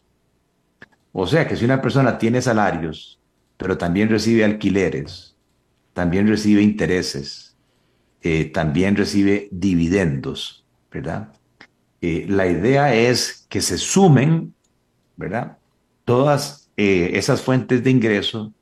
[1.12, 3.18] O sea que si una persona tiene salarios,
[3.56, 5.36] pero también recibe alquileres,
[5.92, 7.56] también recibe intereses,
[8.22, 11.32] eh, también recibe dividendos, ¿verdad?
[12.00, 14.54] Eh, la idea es que se sumen,
[15.16, 15.58] ¿verdad?
[16.04, 18.52] Todas eh, esas fuentes de ingreso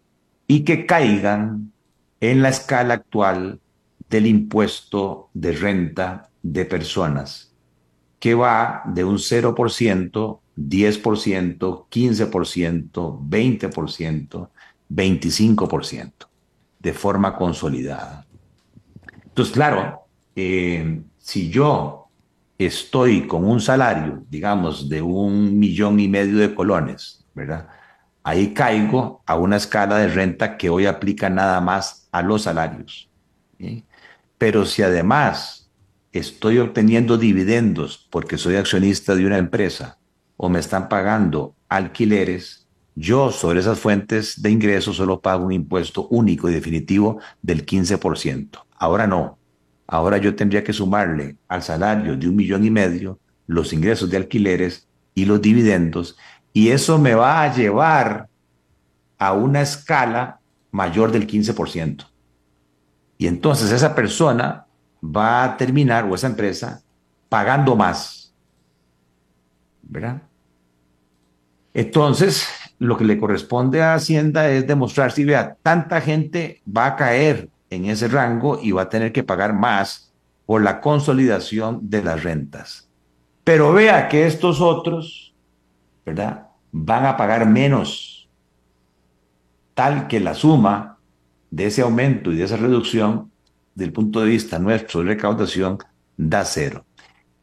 [0.47, 1.73] y que caigan
[2.21, 3.61] en la escala actual
[4.09, 7.53] del impuesto de renta de personas,
[8.19, 14.51] que va de un 0% 10%, 15%, 20%,
[14.91, 16.13] 25%,
[16.81, 18.27] de forma consolidada.
[19.25, 20.01] Entonces, claro,
[20.35, 22.09] eh, si yo
[22.59, 27.69] estoy con un salario, digamos, de un millón y medio de colones, ¿verdad?
[28.25, 33.09] Ahí caigo a una escala de renta que hoy aplica nada más a los salarios.
[34.37, 35.71] Pero si además
[36.13, 39.98] estoy obteniendo dividendos porque soy accionista de una empresa
[40.39, 46.09] o me están pagando alquileres, yo sobre esas fuentes de ingresos solo pago un impuesto
[46.09, 48.65] único y definitivo del 15%.
[48.77, 49.37] Ahora no.
[49.87, 54.17] Ahora yo tendría que sumarle al salario de un millón y medio los ingresos de
[54.17, 56.17] alquileres y los dividendos
[56.53, 58.29] y eso me va a llevar
[59.19, 62.07] a una escala mayor del 15%.
[63.17, 64.67] Y entonces esa persona
[65.03, 66.83] va a terminar, o esa empresa,
[67.29, 68.33] pagando más.
[69.83, 70.23] ¿Verdad?
[71.79, 72.49] Entonces,
[72.81, 77.51] lo que le corresponde a Hacienda es demostrar si vea, tanta gente va a caer
[77.71, 80.13] en ese rango y va a tener que pagar más
[80.45, 82.89] por la consolidación de las rentas.
[83.45, 85.33] Pero vea que estos otros,
[86.05, 86.49] ¿verdad?
[86.73, 88.29] Van a pagar menos,
[89.75, 90.99] tal que la suma
[91.53, 93.31] de ese aumento y de esa reducción,
[93.77, 95.79] del punto de vista nuestro de recaudación,
[96.17, 96.85] da cero.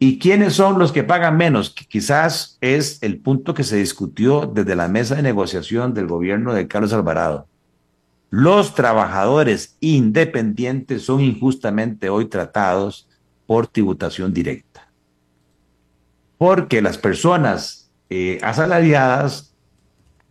[0.06, 1.72] ¿Y quiénes son los que pagan menos?
[1.72, 6.68] Quizás es el punto que se discutió desde la mesa de negociación del gobierno de
[6.68, 7.48] Carlos Alvarado.
[8.30, 13.10] Los trabajadores independientes son injustamente hoy tratados
[13.48, 14.92] por tributación directa.
[16.38, 19.56] Porque las personas eh, asalariadas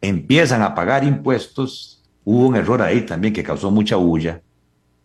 [0.00, 2.00] empiezan a pagar impuestos.
[2.22, 4.40] Hubo un error ahí también que causó mucha bulla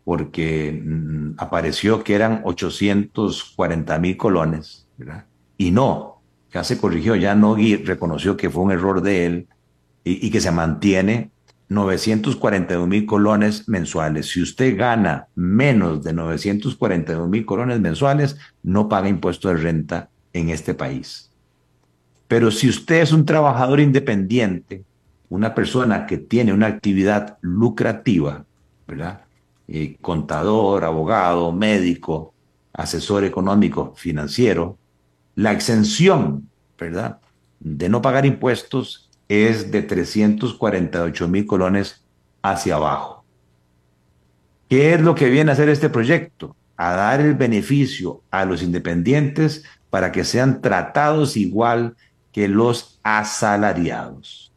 [0.09, 5.25] porque mm, apareció que eran 840 mil colones, ¿verdad?
[5.55, 9.47] Y no, ya se corrigió, ya Nogui reconoció que fue un error de él
[10.03, 11.29] y, que se mantiene
[11.67, 14.31] 942 mil colones mensuales.
[14.31, 20.49] Si usted gana menos de 942 mil colones mensuales, no paga impuesto de renta en
[20.49, 21.29] este país.
[22.27, 24.85] Pero si usted es un trabajador independiente,
[25.29, 28.43] una persona que tiene una actividad lucrativa,
[28.87, 29.28] ¿verdad?
[29.71, 32.33] Eh, contador, abogado, médico,
[32.73, 34.79] asesor económico, financiero,
[35.35, 37.19] la exención, ¿verdad?
[37.59, 42.03] De no pagar impuestos es de 348 mil colones
[42.41, 43.23] hacia abajo.
[44.69, 46.55] ¿Qué es lo que viene a hacer este proyecto?
[46.75, 51.95] A dar el beneficio a los independientes para que sean tratados igual
[52.31, 54.51] que los asalariados.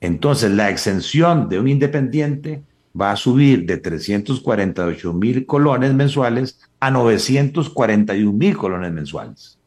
[0.00, 2.64] Entonces, la exención de un independiente
[2.98, 9.58] va a subir de 348 mil colones mensuales a 941 mil colones mensuales.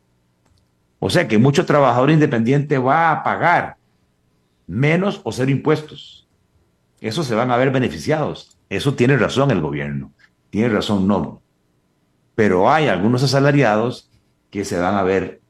[1.00, 3.78] O sea que mucho trabajador independiente va a pagar
[4.68, 6.28] menos o cero impuestos.
[7.00, 8.58] Eso se van a ver beneficiados.
[8.70, 10.14] Eso tiene razón el gobierno.
[10.50, 11.42] Tiene razón no.
[12.36, 14.10] Pero hay algunos asalariados
[14.52, 15.42] que se van a ver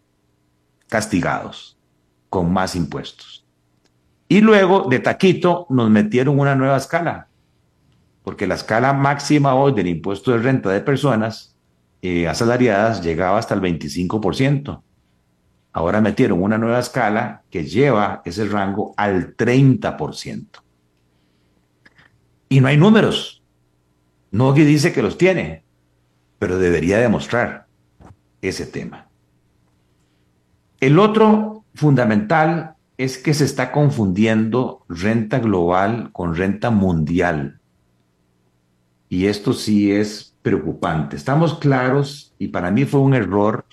[0.87, 1.77] castigados
[2.29, 3.45] con más impuestos.
[4.27, 7.27] Y luego de taquito nos metieron una nueva escala,
[8.23, 11.55] porque la escala máxima hoy del impuesto de renta de personas
[12.01, 14.81] eh, asalariadas llegaba hasta el 25%.
[15.73, 20.47] Ahora metieron una nueva escala que lleva ese rango al 30%.
[22.49, 23.41] Y no hay números.
[24.31, 25.63] Nogui dice que los tiene,
[26.37, 27.67] pero debería demostrar
[28.41, 29.07] ese tema.
[30.79, 37.60] El otro fundamental es que se está confundiendo renta global con renta mundial
[39.11, 41.17] y esto sí es preocupante.
[41.17, 43.65] Estamos claros, y para mí fue un error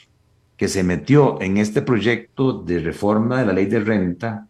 [0.57, 4.49] que se metió en este proyecto de reforma de la ley de renta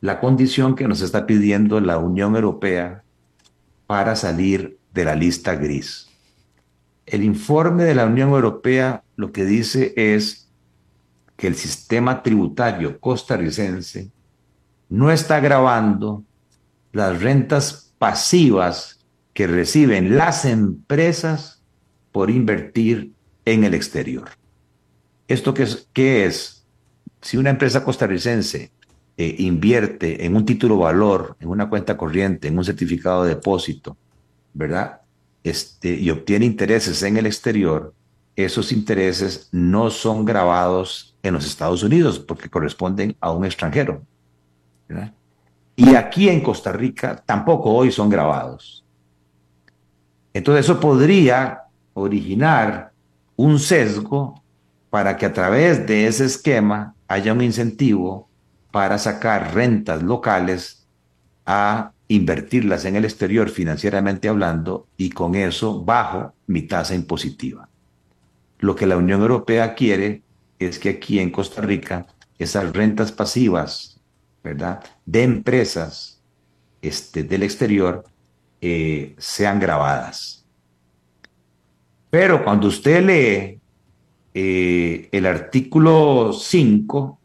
[0.00, 3.04] la condición que nos está pidiendo la Unión Europea
[3.86, 6.08] para salir de la lista gris.
[7.06, 10.50] El informe de la Unión Europea lo que dice es
[11.36, 14.10] que el sistema tributario costarricense
[14.88, 16.24] no está grabando
[16.90, 18.97] las rentas pasivas
[19.38, 21.62] que reciben las empresas
[22.10, 23.12] por invertir
[23.44, 24.30] en el exterior.
[25.28, 25.88] ¿Esto qué es?
[25.92, 26.66] Qué es?
[27.22, 28.72] Si una empresa costarricense
[29.16, 33.96] eh, invierte en un título valor, en una cuenta corriente, en un certificado de depósito,
[34.54, 35.02] ¿verdad?
[35.44, 37.94] Este, y obtiene intereses en el exterior,
[38.34, 44.02] esos intereses no son grabados en los Estados Unidos porque corresponden a un extranjero.
[45.76, 48.84] Y aquí en Costa Rica tampoco hoy son grabados.
[50.32, 51.62] Entonces eso podría
[51.94, 52.92] originar
[53.36, 54.42] un sesgo
[54.90, 58.28] para que a través de ese esquema haya un incentivo
[58.70, 60.86] para sacar rentas locales
[61.46, 67.68] a invertirlas en el exterior financieramente hablando y con eso bajo mi tasa impositiva.
[68.58, 70.22] Lo que la Unión Europea quiere
[70.58, 72.06] es que aquí en Costa Rica
[72.38, 74.00] esas rentas pasivas,
[74.42, 74.82] ¿verdad?
[75.06, 76.20] De empresas
[76.82, 78.04] este, del exterior
[78.60, 80.44] eh, sean grabadas.
[82.10, 83.60] Pero cuando usted lee
[84.34, 87.18] eh, el artículo 5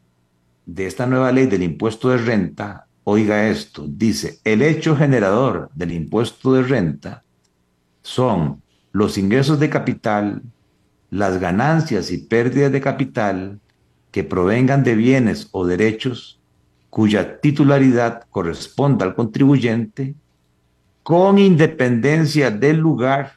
[0.66, 5.92] de esta nueva ley del impuesto de renta, oiga esto, dice, el hecho generador del
[5.92, 7.24] impuesto de renta
[8.02, 8.62] son
[8.92, 10.42] los ingresos de capital,
[11.10, 13.60] las ganancias y pérdidas de capital
[14.12, 16.40] que provengan de bienes o derechos
[16.90, 20.14] cuya titularidad corresponda al contribuyente
[21.04, 23.34] con independencia del lugar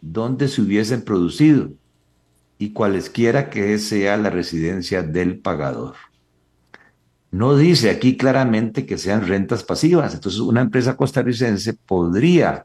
[0.00, 1.70] donde se hubiesen producido
[2.58, 5.94] y cualesquiera que sea la residencia del pagador.
[7.30, 10.14] No dice aquí claramente que sean rentas pasivas.
[10.14, 12.64] Entonces, una empresa costarricense podría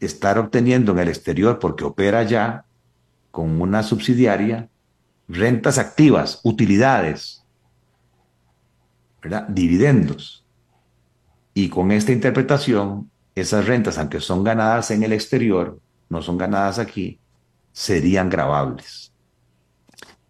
[0.00, 2.64] estar obteniendo en el exterior, porque opera ya
[3.30, 4.68] con una subsidiaria,
[5.28, 7.44] rentas activas, utilidades,
[9.22, 9.46] ¿verdad?
[9.48, 10.44] dividendos.
[11.54, 16.78] Y con esta interpretación, esas rentas, aunque son ganadas en el exterior, no son ganadas
[16.78, 17.20] aquí,
[17.72, 19.12] serían grabables.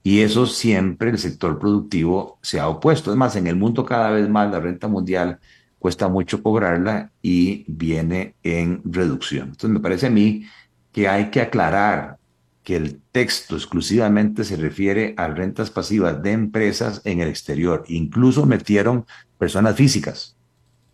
[0.02, 3.10] Y eso siempre el sector productivo se ha opuesto.
[3.10, 5.38] Es más, en el mundo cada vez más la renta mundial
[5.78, 9.48] cuesta mucho cobrarla y viene en reducción.
[9.48, 10.44] Entonces me parece a mí
[10.92, 12.18] que hay que aclarar
[12.62, 17.84] que el texto exclusivamente se refiere a rentas pasivas de empresas en el exterior.
[17.88, 19.06] Incluso metieron
[19.38, 20.36] personas físicas.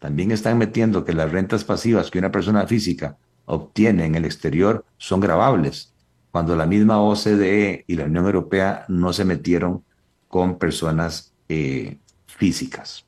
[0.06, 4.84] También están metiendo que las rentas pasivas que una persona física obtiene en el exterior
[4.98, 5.92] son grabables
[6.30, 9.82] cuando la misma OCDE y la Unión Europea no se metieron
[10.28, 11.96] con personas eh,
[12.26, 13.04] físicas.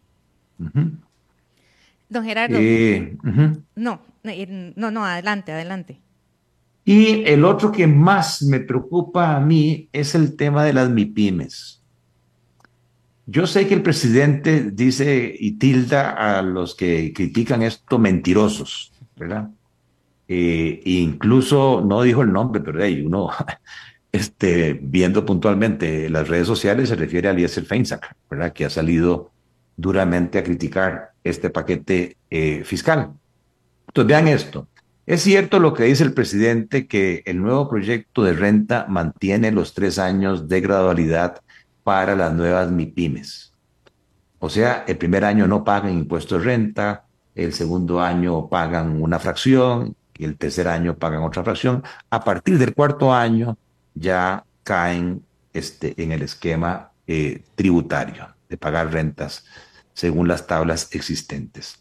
[0.59, 2.57] Don Gerardo.
[2.59, 3.17] Eh,
[3.77, 6.01] no, eh, no, no, adelante, adelante.
[6.85, 11.78] Y el otro que más me preocupa a mí es el tema de las MIPIMES.
[13.31, 19.51] Yo sé que el presidente dice y tilda a los que critican esto mentirosos, ¿verdad?
[20.29, 23.29] Eh, incluso no dijo el nombre, pero ahí uno,
[24.13, 28.55] este, viendo puntualmente las redes sociales, se refiere a Eliezer Feinsack, ¿verdad?
[28.55, 29.31] Que ha salido
[29.77, 33.13] duramente a criticar este paquete eh, fiscal.
[33.89, 34.69] Entonces, vean esto.
[35.05, 39.75] Es cierto lo que dice el presidente que el nuevo proyecto de renta mantiene los
[39.75, 41.43] tres años de gradualidad
[41.89, 43.55] para las nuevas MIPIMES.
[44.41, 49.19] O sea, el primer año no pagan impuestos de renta, el segundo año pagan una
[49.19, 51.83] fracción y el tercer año pagan otra fracción.
[52.11, 53.57] A partir del cuarto año
[53.95, 55.23] ya caen
[55.55, 59.47] este, en el esquema eh, tributario de pagar rentas
[59.95, 61.79] según las tablas existentes.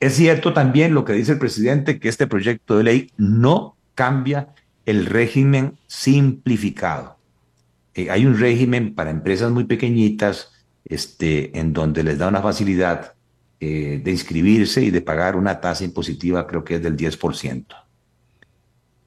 [0.00, 4.48] Es cierto también lo que dice el presidente, que este proyecto de ley no cambia
[4.86, 7.14] el régimen simplificado.
[7.94, 10.52] Eh, hay un régimen para empresas muy pequeñitas
[10.84, 13.14] este, en donde les da una facilidad
[13.60, 17.66] eh, de inscribirse y de pagar una tasa impositiva, creo que es del 10%.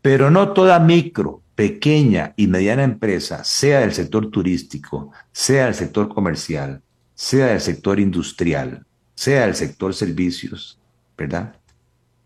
[0.02, 6.08] Pero no toda micro, pequeña y mediana empresa, sea del sector turístico, sea del sector
[6.08, 6.82] comercial,
[7.14, 8.86] sea del sector industrial,
[9.16, 10.80] sea del sector servicios,
[11.18, 11.56] ¿verdad?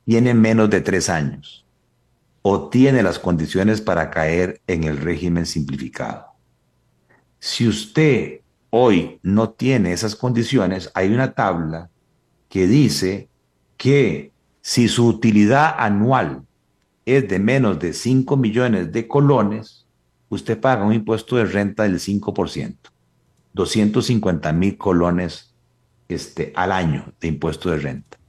[0.05, 1.65] Tiene menos de tres años
[2.41, 6.25] o tiene las condiciones para caer en el régimen simplificado.
[7.43, 11.89] Si usted hoy no tiene esas condiciones, hay una tabla
[12.49, 13.29] que dice
[13.77, 14.31] que
[14.61, 16.43] si su utilidad anual
[17.03, 19.87] es de menos de 5 millones de colones,
[20.29, 22.75] usted paga un impuesto de renta del 5%,
[23.53, 25.51] 250 mil colones
[26.09, 28.19] este, al año de impuesto de renta.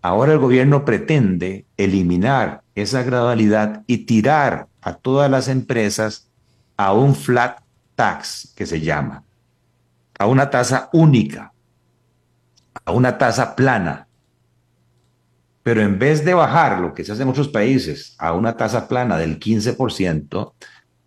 [0.00, 6.28] Ahora el gobierno pretende eliminar esa gradualidad y tirar a todas las empresas
[6.76, 7.62] a un flat
[7.98, 9.24] tax que se llama,
[10.20, 11.52] a una tasa única,
[12.84, 14.06] a una tasa plana.
[15.64, 18.86] Pero en vez de bajar lo que se hace en otros países a una tasa
[18.86, 20.52] plana del 15%,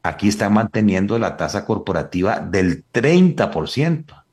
[0.03, 4.23] aquí están manteniendo la tasa corporativa del 30%.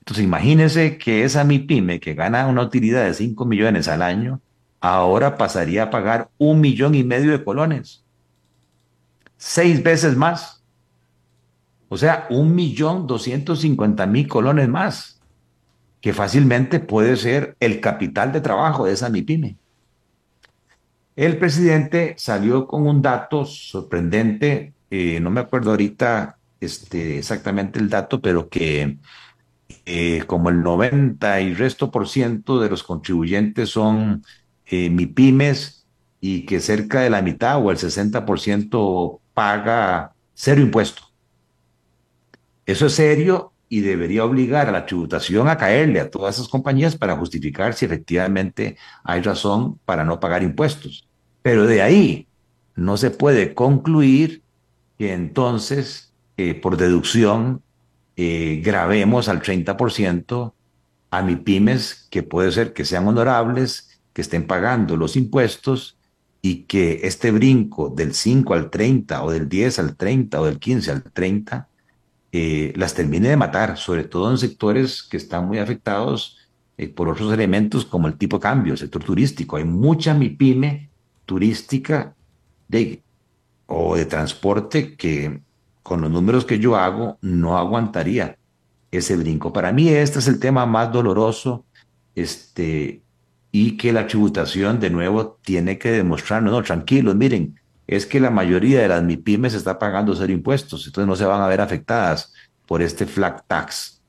[0.00, 4.42] Entonces imagínense que esa MIPYME que gana una utilidad de 5 millones al año,
[4.78, 8.04] ahora pasaría a pagar un millón y medio de colones.
[9.38, 10.63] Seis veces más.
[11.88, 15.20] O sea, un millón doscientos cincuenta mil colones más,
[16.00, 19.56] que fácilmente puede ser el capital de trabajo de esa MIPYME.
[21.16, 27.88] El presidente salió con un dato sorprendente, eh, no me acuerdo ahorita este, exactamente el
[27.88, 28.98] dato, pero que
[29.86, 34.24] eh, como el 90 y resto por ciento de los contribuyentes son
[34.66, 35.86] eh, MIPIMES
[36.20, 41.13] y que cerca de la mitad o el 60% paga cero impuesto.
[42.66, 46.96] Eso es serio y debería obligar a la tributación a caerle a todas esas compañías
[46.96, 51.08] para justificar si efectivamente hay razón para no pagar impuestos.
[51.42, 52.26] Pero de ahí
[52.76, 54.42] no se puede concluir
[54.98, 57.62] que entonces, eh, por deducción,
[58.16, 60.54] eh, grabemos al 30%
[61.10, 65.98] a mi pymes, que puede ser que sean honorables, que estén pagando los impuestos
[66.42, 70.58] y que este brinco del 5 al 30 o del 10 al 30 o del
[70.58, 71.68] 15 al 30
[72.36, 76.36] eh, las termine de matar, sobre todo en sectores que están muy afectados
[76.76, 79.56] eh, por otros elementos como el tipo de cambio, sector turístico.
[79.56, 80.90] Hay mucha MIPYME
[81.24, 82.16] turística
[82.66, 83.04] de,
[83.66, 85.42] o de transporte que
[85.84, 88.36] con los números que yo hago, no aguantaría
[88.90, 89.52] ese brinco.
[89.52, 91.64] Para mí este es el tema más doloroso
[92.16, 93.02] este,
[93.52, 98.30] y que la tributación de nuevo tiene que demostrarnos, no, tranquilos, miren, es que la
[98.30, 102.32] mayoría de las MIPIMES está pagando cero impuestos, entonces no se van a ver afectadas
[102.66, 104.00] por este flat tax,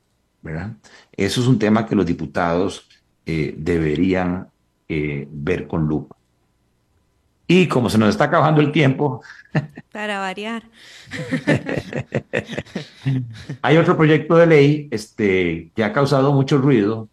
[0.42, 0.72] ¿verdad?
[1.12, 2.88] Eso es un tema que los diputados
[3.26, 4.48] eh, deberían
[4.88, 6.16] eh, ver con lupa.
[7.48, 9.22] Y como se nos está acabando el tiempo.
[9.92, 10.64] Para variar.
[13.62, 17.08] hay otro proyecto de ley este, que ha causado mucho ruido,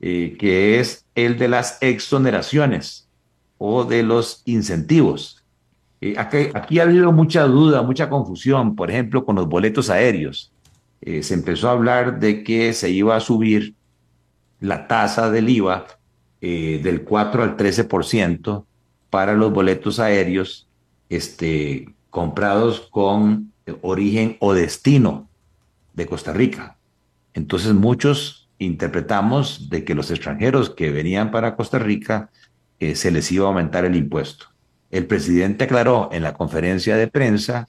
[0.00, 3.08] eh, que es el de las exoneraciones
[3.58, 5.35] o de los incentivos.
[6.00, 10.52] Eh, aquí, ha habido mucha duda, mucha confusión, por ejemplo, con los boletos aéreos.
[11.00, 13.74] Eh, se empezó a hablar de que se iba a subir
[14.60, 15.86] la tasa del IVA
[16.40, 18.64] del 4 al 13%
[19.10, 20.68] para los boletos aéreos
[21.08, 25.28] este, comprados con origen o destino
[25.94, 26.76] de Costa Rica.
[27.34, 32.30] Entonces muchos interpretamos de que los extranjeros que venían para Costa Rica
[32.78, 34.46] eh, se les iba a aumentar el impuesto.
[34.90, 37.68] El presidente aclaró en la conferencia de prensa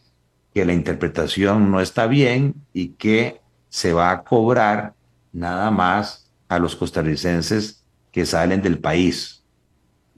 [0.53, 4.93] que la interpretación no está bien y que se va a cobrar
[5.33, 9.43] nada más a los costarricenses que salen del país,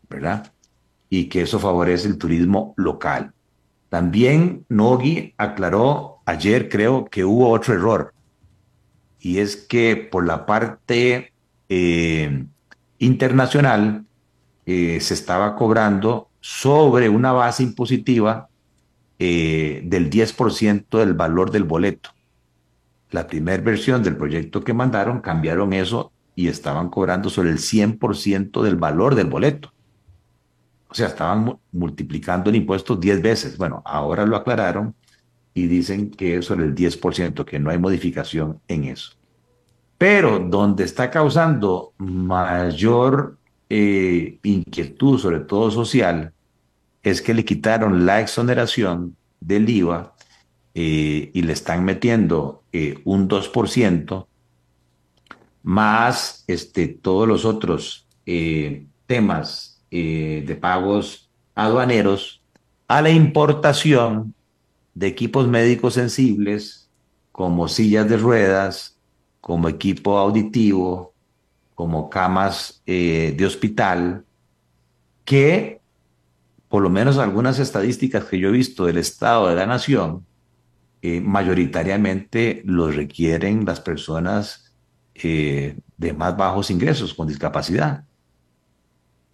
[0.09, 0.51] ¿verdad?
[1.09, 3.33] y que eso favorece el turismo local.
[3.89, 8.13] También Nogui aclaró ayer, creo que hubo otro error,
[9.19, 11.33] y es que por la parte
[11.67, 12.45] eh,
[12.99, 14.05] internacional
[14.65, 18.49] eh, se estaba cobrando sobre una base impositiva
[19.17, 22.11] eh, del 10% del valor del boleto.
[23.11, 28.61] La primera versión del proyecto que mandaron cambiaron eso y estaban cobrando sobre el 100%
[28.61, 29.73] del valor del boleto.
[30.87, 33.57] O sea, estaban multiplicando el impuesto 10 veces.
[33.57, 34.95] Bueno, ahora lo aclararon
[35.53, 39.11] y dicen que es sobre el 10%, que no hay modificación en eso.
[39.97, 43.38] Pero donde está causando mayor
[43.69, 46.33] eh, inquietud, sobre todo social,
[47.03, 50.13] es que le quitaron la exoneración del IVA
[50.75, 54.27] eh, y le están metiendo eh, un 2%
[55.63, 58.05] más este, todos los otros
[59.07, 62.43] temas eh, de pagos aduaneros
[62.87, 64.35] a la importación
[64.93, 66.87] de equipos médicos sensibles
[67.31, 68.99] como sillas de ruedas,
[69.41, 71.08] como equipo auditivo,
[71.79, 74.25] como camas eh, de hospital,
[75.23, 75.79] que
[76.67, 80.25] por lo menos algunas estadísticas que yo he visto del Estado de la Nación,
[81.01, 84.65] eh, mayoritariamente los requieren las personas
[85.13, 88.03] de más bajos ingresos con discapacidad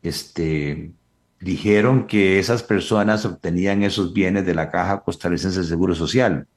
[0.05, 0.93] este,
[1.39, 6.47] dijeron que esas personas obtenían esos bienes de la Caja Costarricense de Seguro Social.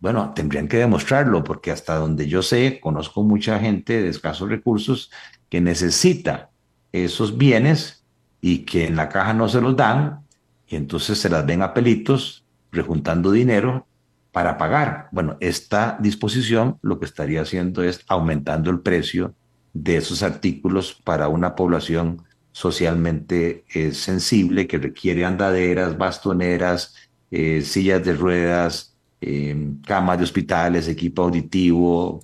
[0.00, 5.10] Bueno, tendrían que demostrarlo porque hasta donde yo sé, conozco mucha gente de escasos recursos
[5.50, 6.50] que necesita
[6.90, 8.02] esos bienes
[8.40, 10.20] y que en la caja no se los dan
[10.66, 13.86] y entonces se las ven a pelitos rejuntando dinero
[14.32, 15.08] para pagar.
[15.12, 19.34] Bueno, esta disposición lo que estaría haciendo es aumentando el precio
[19.72, 22.22] de esos artículos para una población
[22.52, 26.94] socialmente eh, sensible que requiere andaderas, bastoneras,
[27.30, 28.89] eh, sillas de ruedas,
[29.20, 32.20] eh, camas de hospitales, equipo auditivo,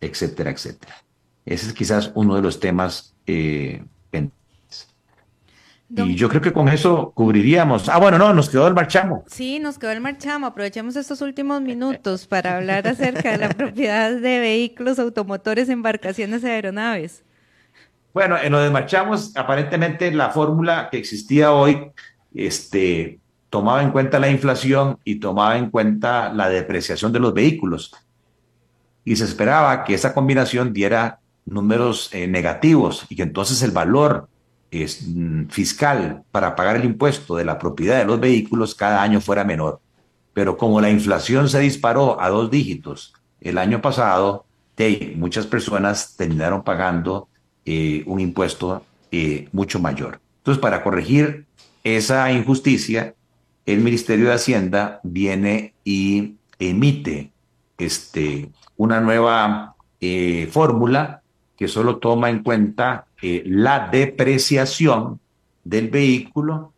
[0.00, 0.94] etcétera, etcétera.
[1.44, 3.14] Ese es quizás uno de los temas
[5.96, 7.88] y yo creo que con eso cubriríamos.
[7.88, 9.24] Ah, bueno, no, nos quedó el marchamo.
[9.26, 10.46] Sí, nos quedó el marchamo.
[10.46, 16.46] Aprovechemos estos últimos minutos para hablar acerca de la propiedad de vehículos, automotores, embarcaciones y
[16.46, 17.22] aeronaves.
[18.12, 21.90] Bueno, en lo de marchamos, aparentemente la fórmula que existía hoy
[22.34, 23.18] este,
[23.54, 27.92] tomaba en cuenta la inflación y tomaba en cuenta la depreciación de los vehículos.
[29.04, 34.28] Y se esperaba que esa combinación diera números eh, negativos y que entonces el valor
[34.72, 39.44] mm, fiscal para pagar el impuesto de la propiedad de los vehículos cada año fuera
[39.44, 39.78] menor.
[40.32, 44.46] Pero como la inflación se disparó a dos dígitos el año pasado,
[45.14, 47.28] muchas personas terminaron pagando
[47.64, 50.18] eh, un impuesto eh, mucho mayor.
[50.38, 51.46] Entonces, para corregir
[51.84, 53.14] esa injusticia,
[53.66, 57.32] el Ministerio de Hacienda viene y emite
[57.78, 61.22] este, una nueva eh, fórmula
[61.56, 65.20] que solo toma en cuenta eh, la depreciación
[65.62, 66.72] del vehículo,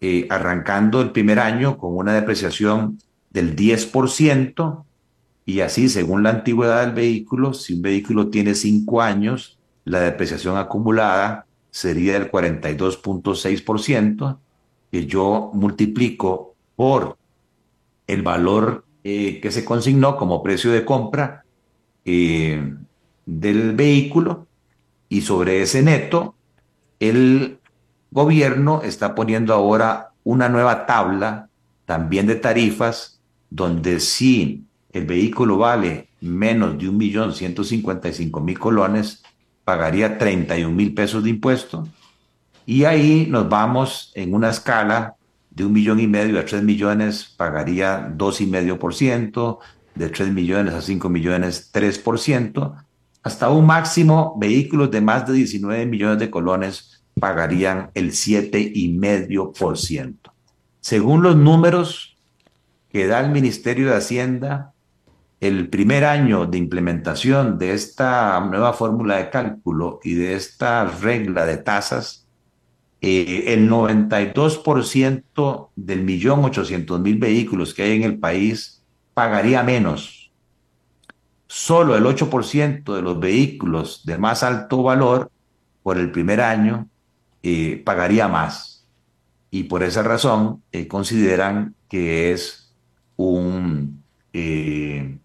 [0.00, 2.98] eh, arrancando el primer año con una depreciación
[3.30, 4.82] del 10%,
[5.48, 10.56] y así, según la antigüedad del vehículo, si un vehículo tiene cinco años, la depreciación
[10.56, 14.38] acumulada sería del 42.6%,
[14.90, 17.16] que yo multiplico por
[18.06, 21.44] el valor eh, que se consignó como precio de compra
[22.04, 24.46] del vehículo
[25.08, 26.36] y sobre ese neto
[27.00, 27.58] el
[28.12, 31.48] gobierno está poniendo ahora una nueva tabla
[31.84, 33.20] también de tarifas
[33.50, 39.22] donde si el vehículo vale menos de un millón ciento cincuenta y cinco mil colones,
[39.64, 41.86] pagaría 31 mil pesos de impuesto.
[42.66, 45.14] Y ahí nos vamos en una escala
[45.50, 49.58] de un millón y medio a tres millones, pagaría dos y medio por ciento,
[49.94, 52.76] de tres millones a cinco millones, tres por ciento,
[53.22, 60.16] hasta un máximo, vehículos de más de 19 millones de colones pagarían el 7,5%.
[60.80, 62.18] Según los números
[62.88, 64.74] que da el Ministerio de Hacienda,
[65.40, 71.46] el primer año de implementación de esta nueva fórmula de cálculo y de esta regla
[71.46, 72.25] de tasas,
[73.06, 78.82] eh, el 92% del millón ochocientos mil vehículos que hay en el país
[79.14, 80.26] pagaría menos
[81.46, 85.30] solo el 8% de los vehículos de más alto valor
[85.82, 86.88] por el primer año
[87.42, 88.84] eh, pagaría más.
[89.50, 92.74] Y por esa razón eh, consideran que es
[93.16, 94.02] un
[94.32, 95.18] eh,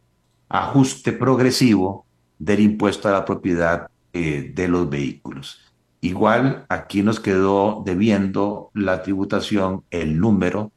[0.48, 2.06] ajuste progresivo
[2.38, 5.71] del impuesto a la propiedad de los vehículos.
[6.02, 10.72] Igual aquí nos quedó debiendo la tributación el número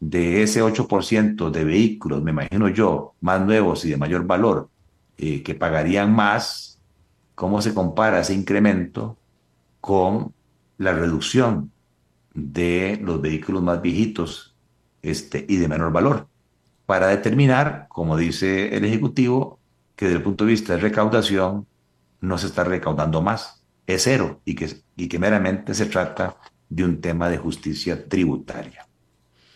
[0.00, 4.68] de ese 8% de vehículos, me imagino yo, más nuevos y de mayor valor,
[5.16, 6.78] eh, que pagarían más,
[7.34, 9.16] ¿cómo se compara ese incremento
[9.80, 10.34] con
[10.76, 11.72] la reducción
[12.34, 14.54] de los vehículos más viejitos
[15.00, 16.28] este, y de menor valor?
[16.84, 19.58] Para determinar, como dice el Ejecutivo,
[19.96, 21.66] que desde el punto de vista de recaudación
[22.20, 23.55] no se está recaudando más,
[23.86, 26.36] es cero y que, y que meramente se trata
[26.68, 28.86] de un tema de justicia tributaria.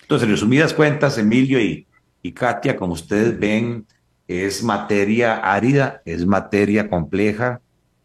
[0.02, 1.86] Entonces, resumidas cuentas, Emilio y,
[2.22, 3.86] y Katia, como ustedes ven,
[4.28, 7.60] es materia árida, es materia compleja.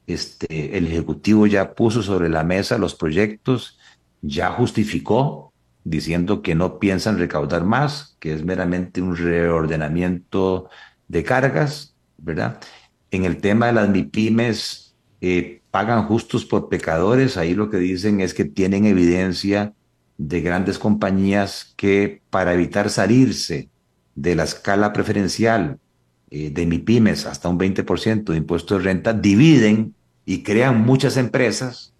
[0.07, 3.79] Este, el Ejecutivo ya puso sobre la mesa los proyectos,
[4.21, 5.53] ya justificó
[5.83, 10.69] diciendo que no piensan recaudar más, que es meramente un reordenamiento
[11.07, 12.59] de cargas, ¿verdad?
[13.11, 18.21] En el tema de las MIPIMES, eh, pagan justos por pecadores, ahí lo que dicen
[18.21, 19.73] es que tienen evidencia
[20.17, 23.67] de grandes compañías que para evitar salirse
[24.15, 25.77] de la escala preferencial
[26.29, 29.93] eh, de MIPIMES hasta un 20% de impuestos de renta, dividen
[30.25, 31.91] y crean muchas empresas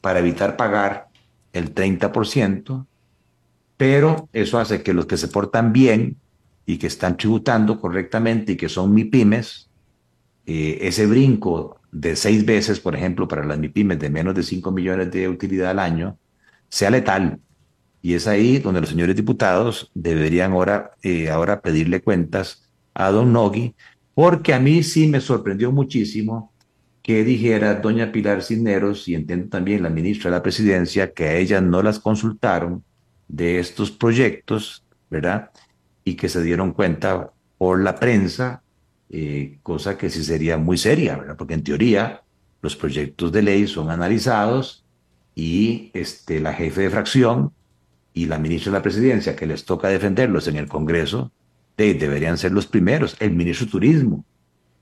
[0.00, 1.06] para evitar pagar
[1.52, 2.86] el 30%,
[3.76, 6.16] pero eso hace que los que se portan bien
[6.66, 9.68] y que están tributando correctamente y que son MIPIMES,
[10.44, 14.72] eh, ese brinco de seis veces, por ejemplo, para las MIPIMES de menos de 5
[14.72, 16.18] millones de utilidad al año,
[16.68, 17.38] sea letal.
[18.00, 23.32] Y es ahí donde los señores diputados deberían ahora, eh, ahora pedirle cuentas a don
[23.32, 23.74] Nogui,
[24.14, 26.52] porque a mí sí me sorprendió muchísimo
[27.02, 31.36] que dijera doña Pilar Cisneros, y entiendo también la ministra de la Presidencia, que a
[31.36, 32.84] ella no las consultaron
[33.28, 35.50] de estos proyectos, ¿verdad?
[36.04, 38.61] Y que se dieron cuenta por la prensa,
[39.12, 41.36] eh, cosa que sí sería muy seria, ¿verdad?
[41.36, 42.22] Porque en teoría
[42.62, 44.84] los proyectos de ley son analizados
[45.34, 47.52] y este, la jefe de fracción
[48.14, 51.30] y la ministra de la Presidencia, que les toca defenderlos en el Congreso,
[51.76, 53.16] deberían ser los primeros.
[53.18, 54.24] El ministro de Turismo,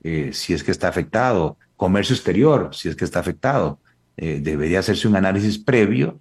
[0.03, 1.57] eh, si es que está afectado.
[1.75, 3.79] Comercio exterior, si es que está afectado.
[4.17, 6.19] Eh, debería hacerse un análisis previo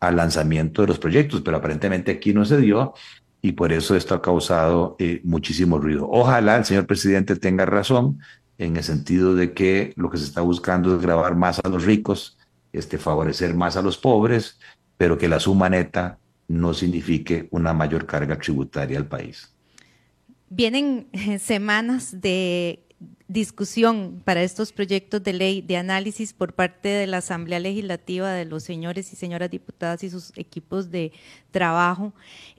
[0.00, 2.94] al lanzamiento de los proyectos, pero aparentemente aquí no se dio
[3.42, 6.08] y por eso esto ha causado eh, muchísimo ruido.
[6.08, 8.20] Ojalá el señor presidente tenga razón
[8.56, 11.84] en el sentido de que lo que se está buscando es grabar más a los
[11.84, 12.38] ricos,
[12.72, 14.60] este, favorecer más a los pobres,
[14.96, 19.52] pero que la suma neta no signifique una mayor carga tributaria al país.
[20.48, 21.08] Vienen
[21.40, 22.84] semanas de
[23.32, 28.44] discusión para estos proyectos de ley de análisis por parte de la Asamblea Legislativa de
[28.44, 31.12] los señores y señoras diputadas y sus equipos de
[31.50, 32.12] trabajo.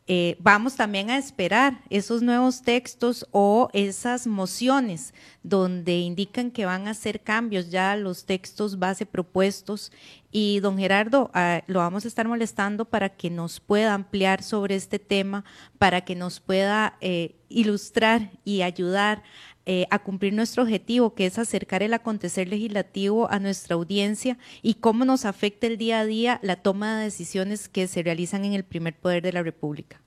[0.05, 6.87] Eh, vamos también a esperar esos nuevos textos o esas mociones donde indican que van
[6.87, 9.93] a hacer cambios ya los textos base propuestos.
[10.29, 14.75] Y don Gerardo, ah, lo vamos a estar molestando para que nos pueda ampliar sobre
[14.75, 15.45] este tema,
[15.77, 19.23] para que nos pueda eh, ilustrar y ayudar
[19.65, 24.73] eh, a cumplir nuestro objetivo, que es acercar el acontecer legislativo a nuestra audiencia y
[24.75, 28.53] cómo nos afecta el día a día la toma de decisiones que se realizan en
[28.53, 30.01] el primer poder de la República.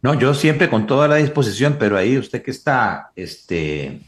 [0.00, 4.00] No, yo siempre con toda la disposición, pero ahí usted que está, este,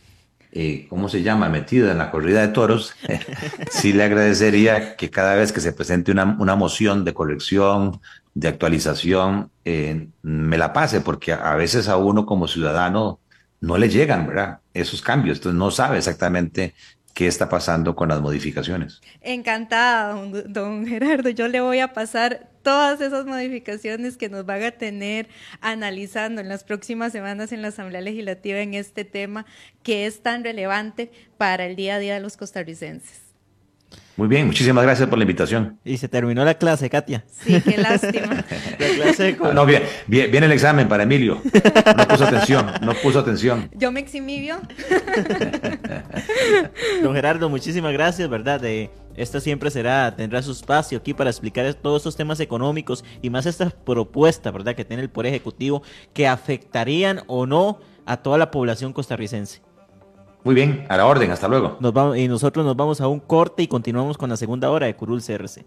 [0.52, 1.50] eh, ¿cómo se llama?
[1.50, 2.94] Metido en la corrida de toros,
[3.70, 8.00] sí le agradecería que cada vez que se presente una, moción de corrección,
[8.32, 13.20] de actualización, eh, me la pase, porque a veces a uno como ciudadano
[13.60, 14.60] no le llegan, ¿verdad?
[14.80, 16.74] Esos cambios, entonces no sabe exactamente
[17.16, 19.00] qué está pasando con las modificaciones.
[19.22, 20.14] Encantada,
[20.48, 21.30] don, Gerardo.
[21.30, 25.28] Yo le voy a pasar todas esas modificaciones que nos van a tener
[25.62, 29.46] analizando en las próximas semanas en la Asamblea Legislativa en este tema
[29.82, 33.25] que es tan relevante para el día a día de los costarricenses.
[34.16, 35.78] Muy bien, muchísimas gracias por la invitación.
[35.84, 37.24] Y se terminó la clase, Katia.
[37.30, 38.44] Sí, qué lástima.
[38.78, 41.42] la clase No, bien, viene el examen para Emilio.
[41.44, 43.68] No puso atención, no puso atención.
[43.74, 44.56] Yo me eximí, ¿vio?
[47.02, 48.58] Don Gerardo, muchísimas gracias, ¿verdad?
[48.58, 53.28] De, esta siempre será, tendrá su espacio aquí para explicar todos estos temas económicos y
[53.28, 54.74] más estas propuestas, ¿verdad?
[54.74, 55.82] Que tiene el Poder Ejecutivo
[56.14, 59.65] que afectarían o no a toda la población costarricense.
[60.44, 61.76] Muy bien, a la orden, hasta luego.
[61.80, 64.86] Nos vamos, y nosotros nos vamos a un corte y continuamos con la segunda hora
[64.86, 65.64] de Curul CRC.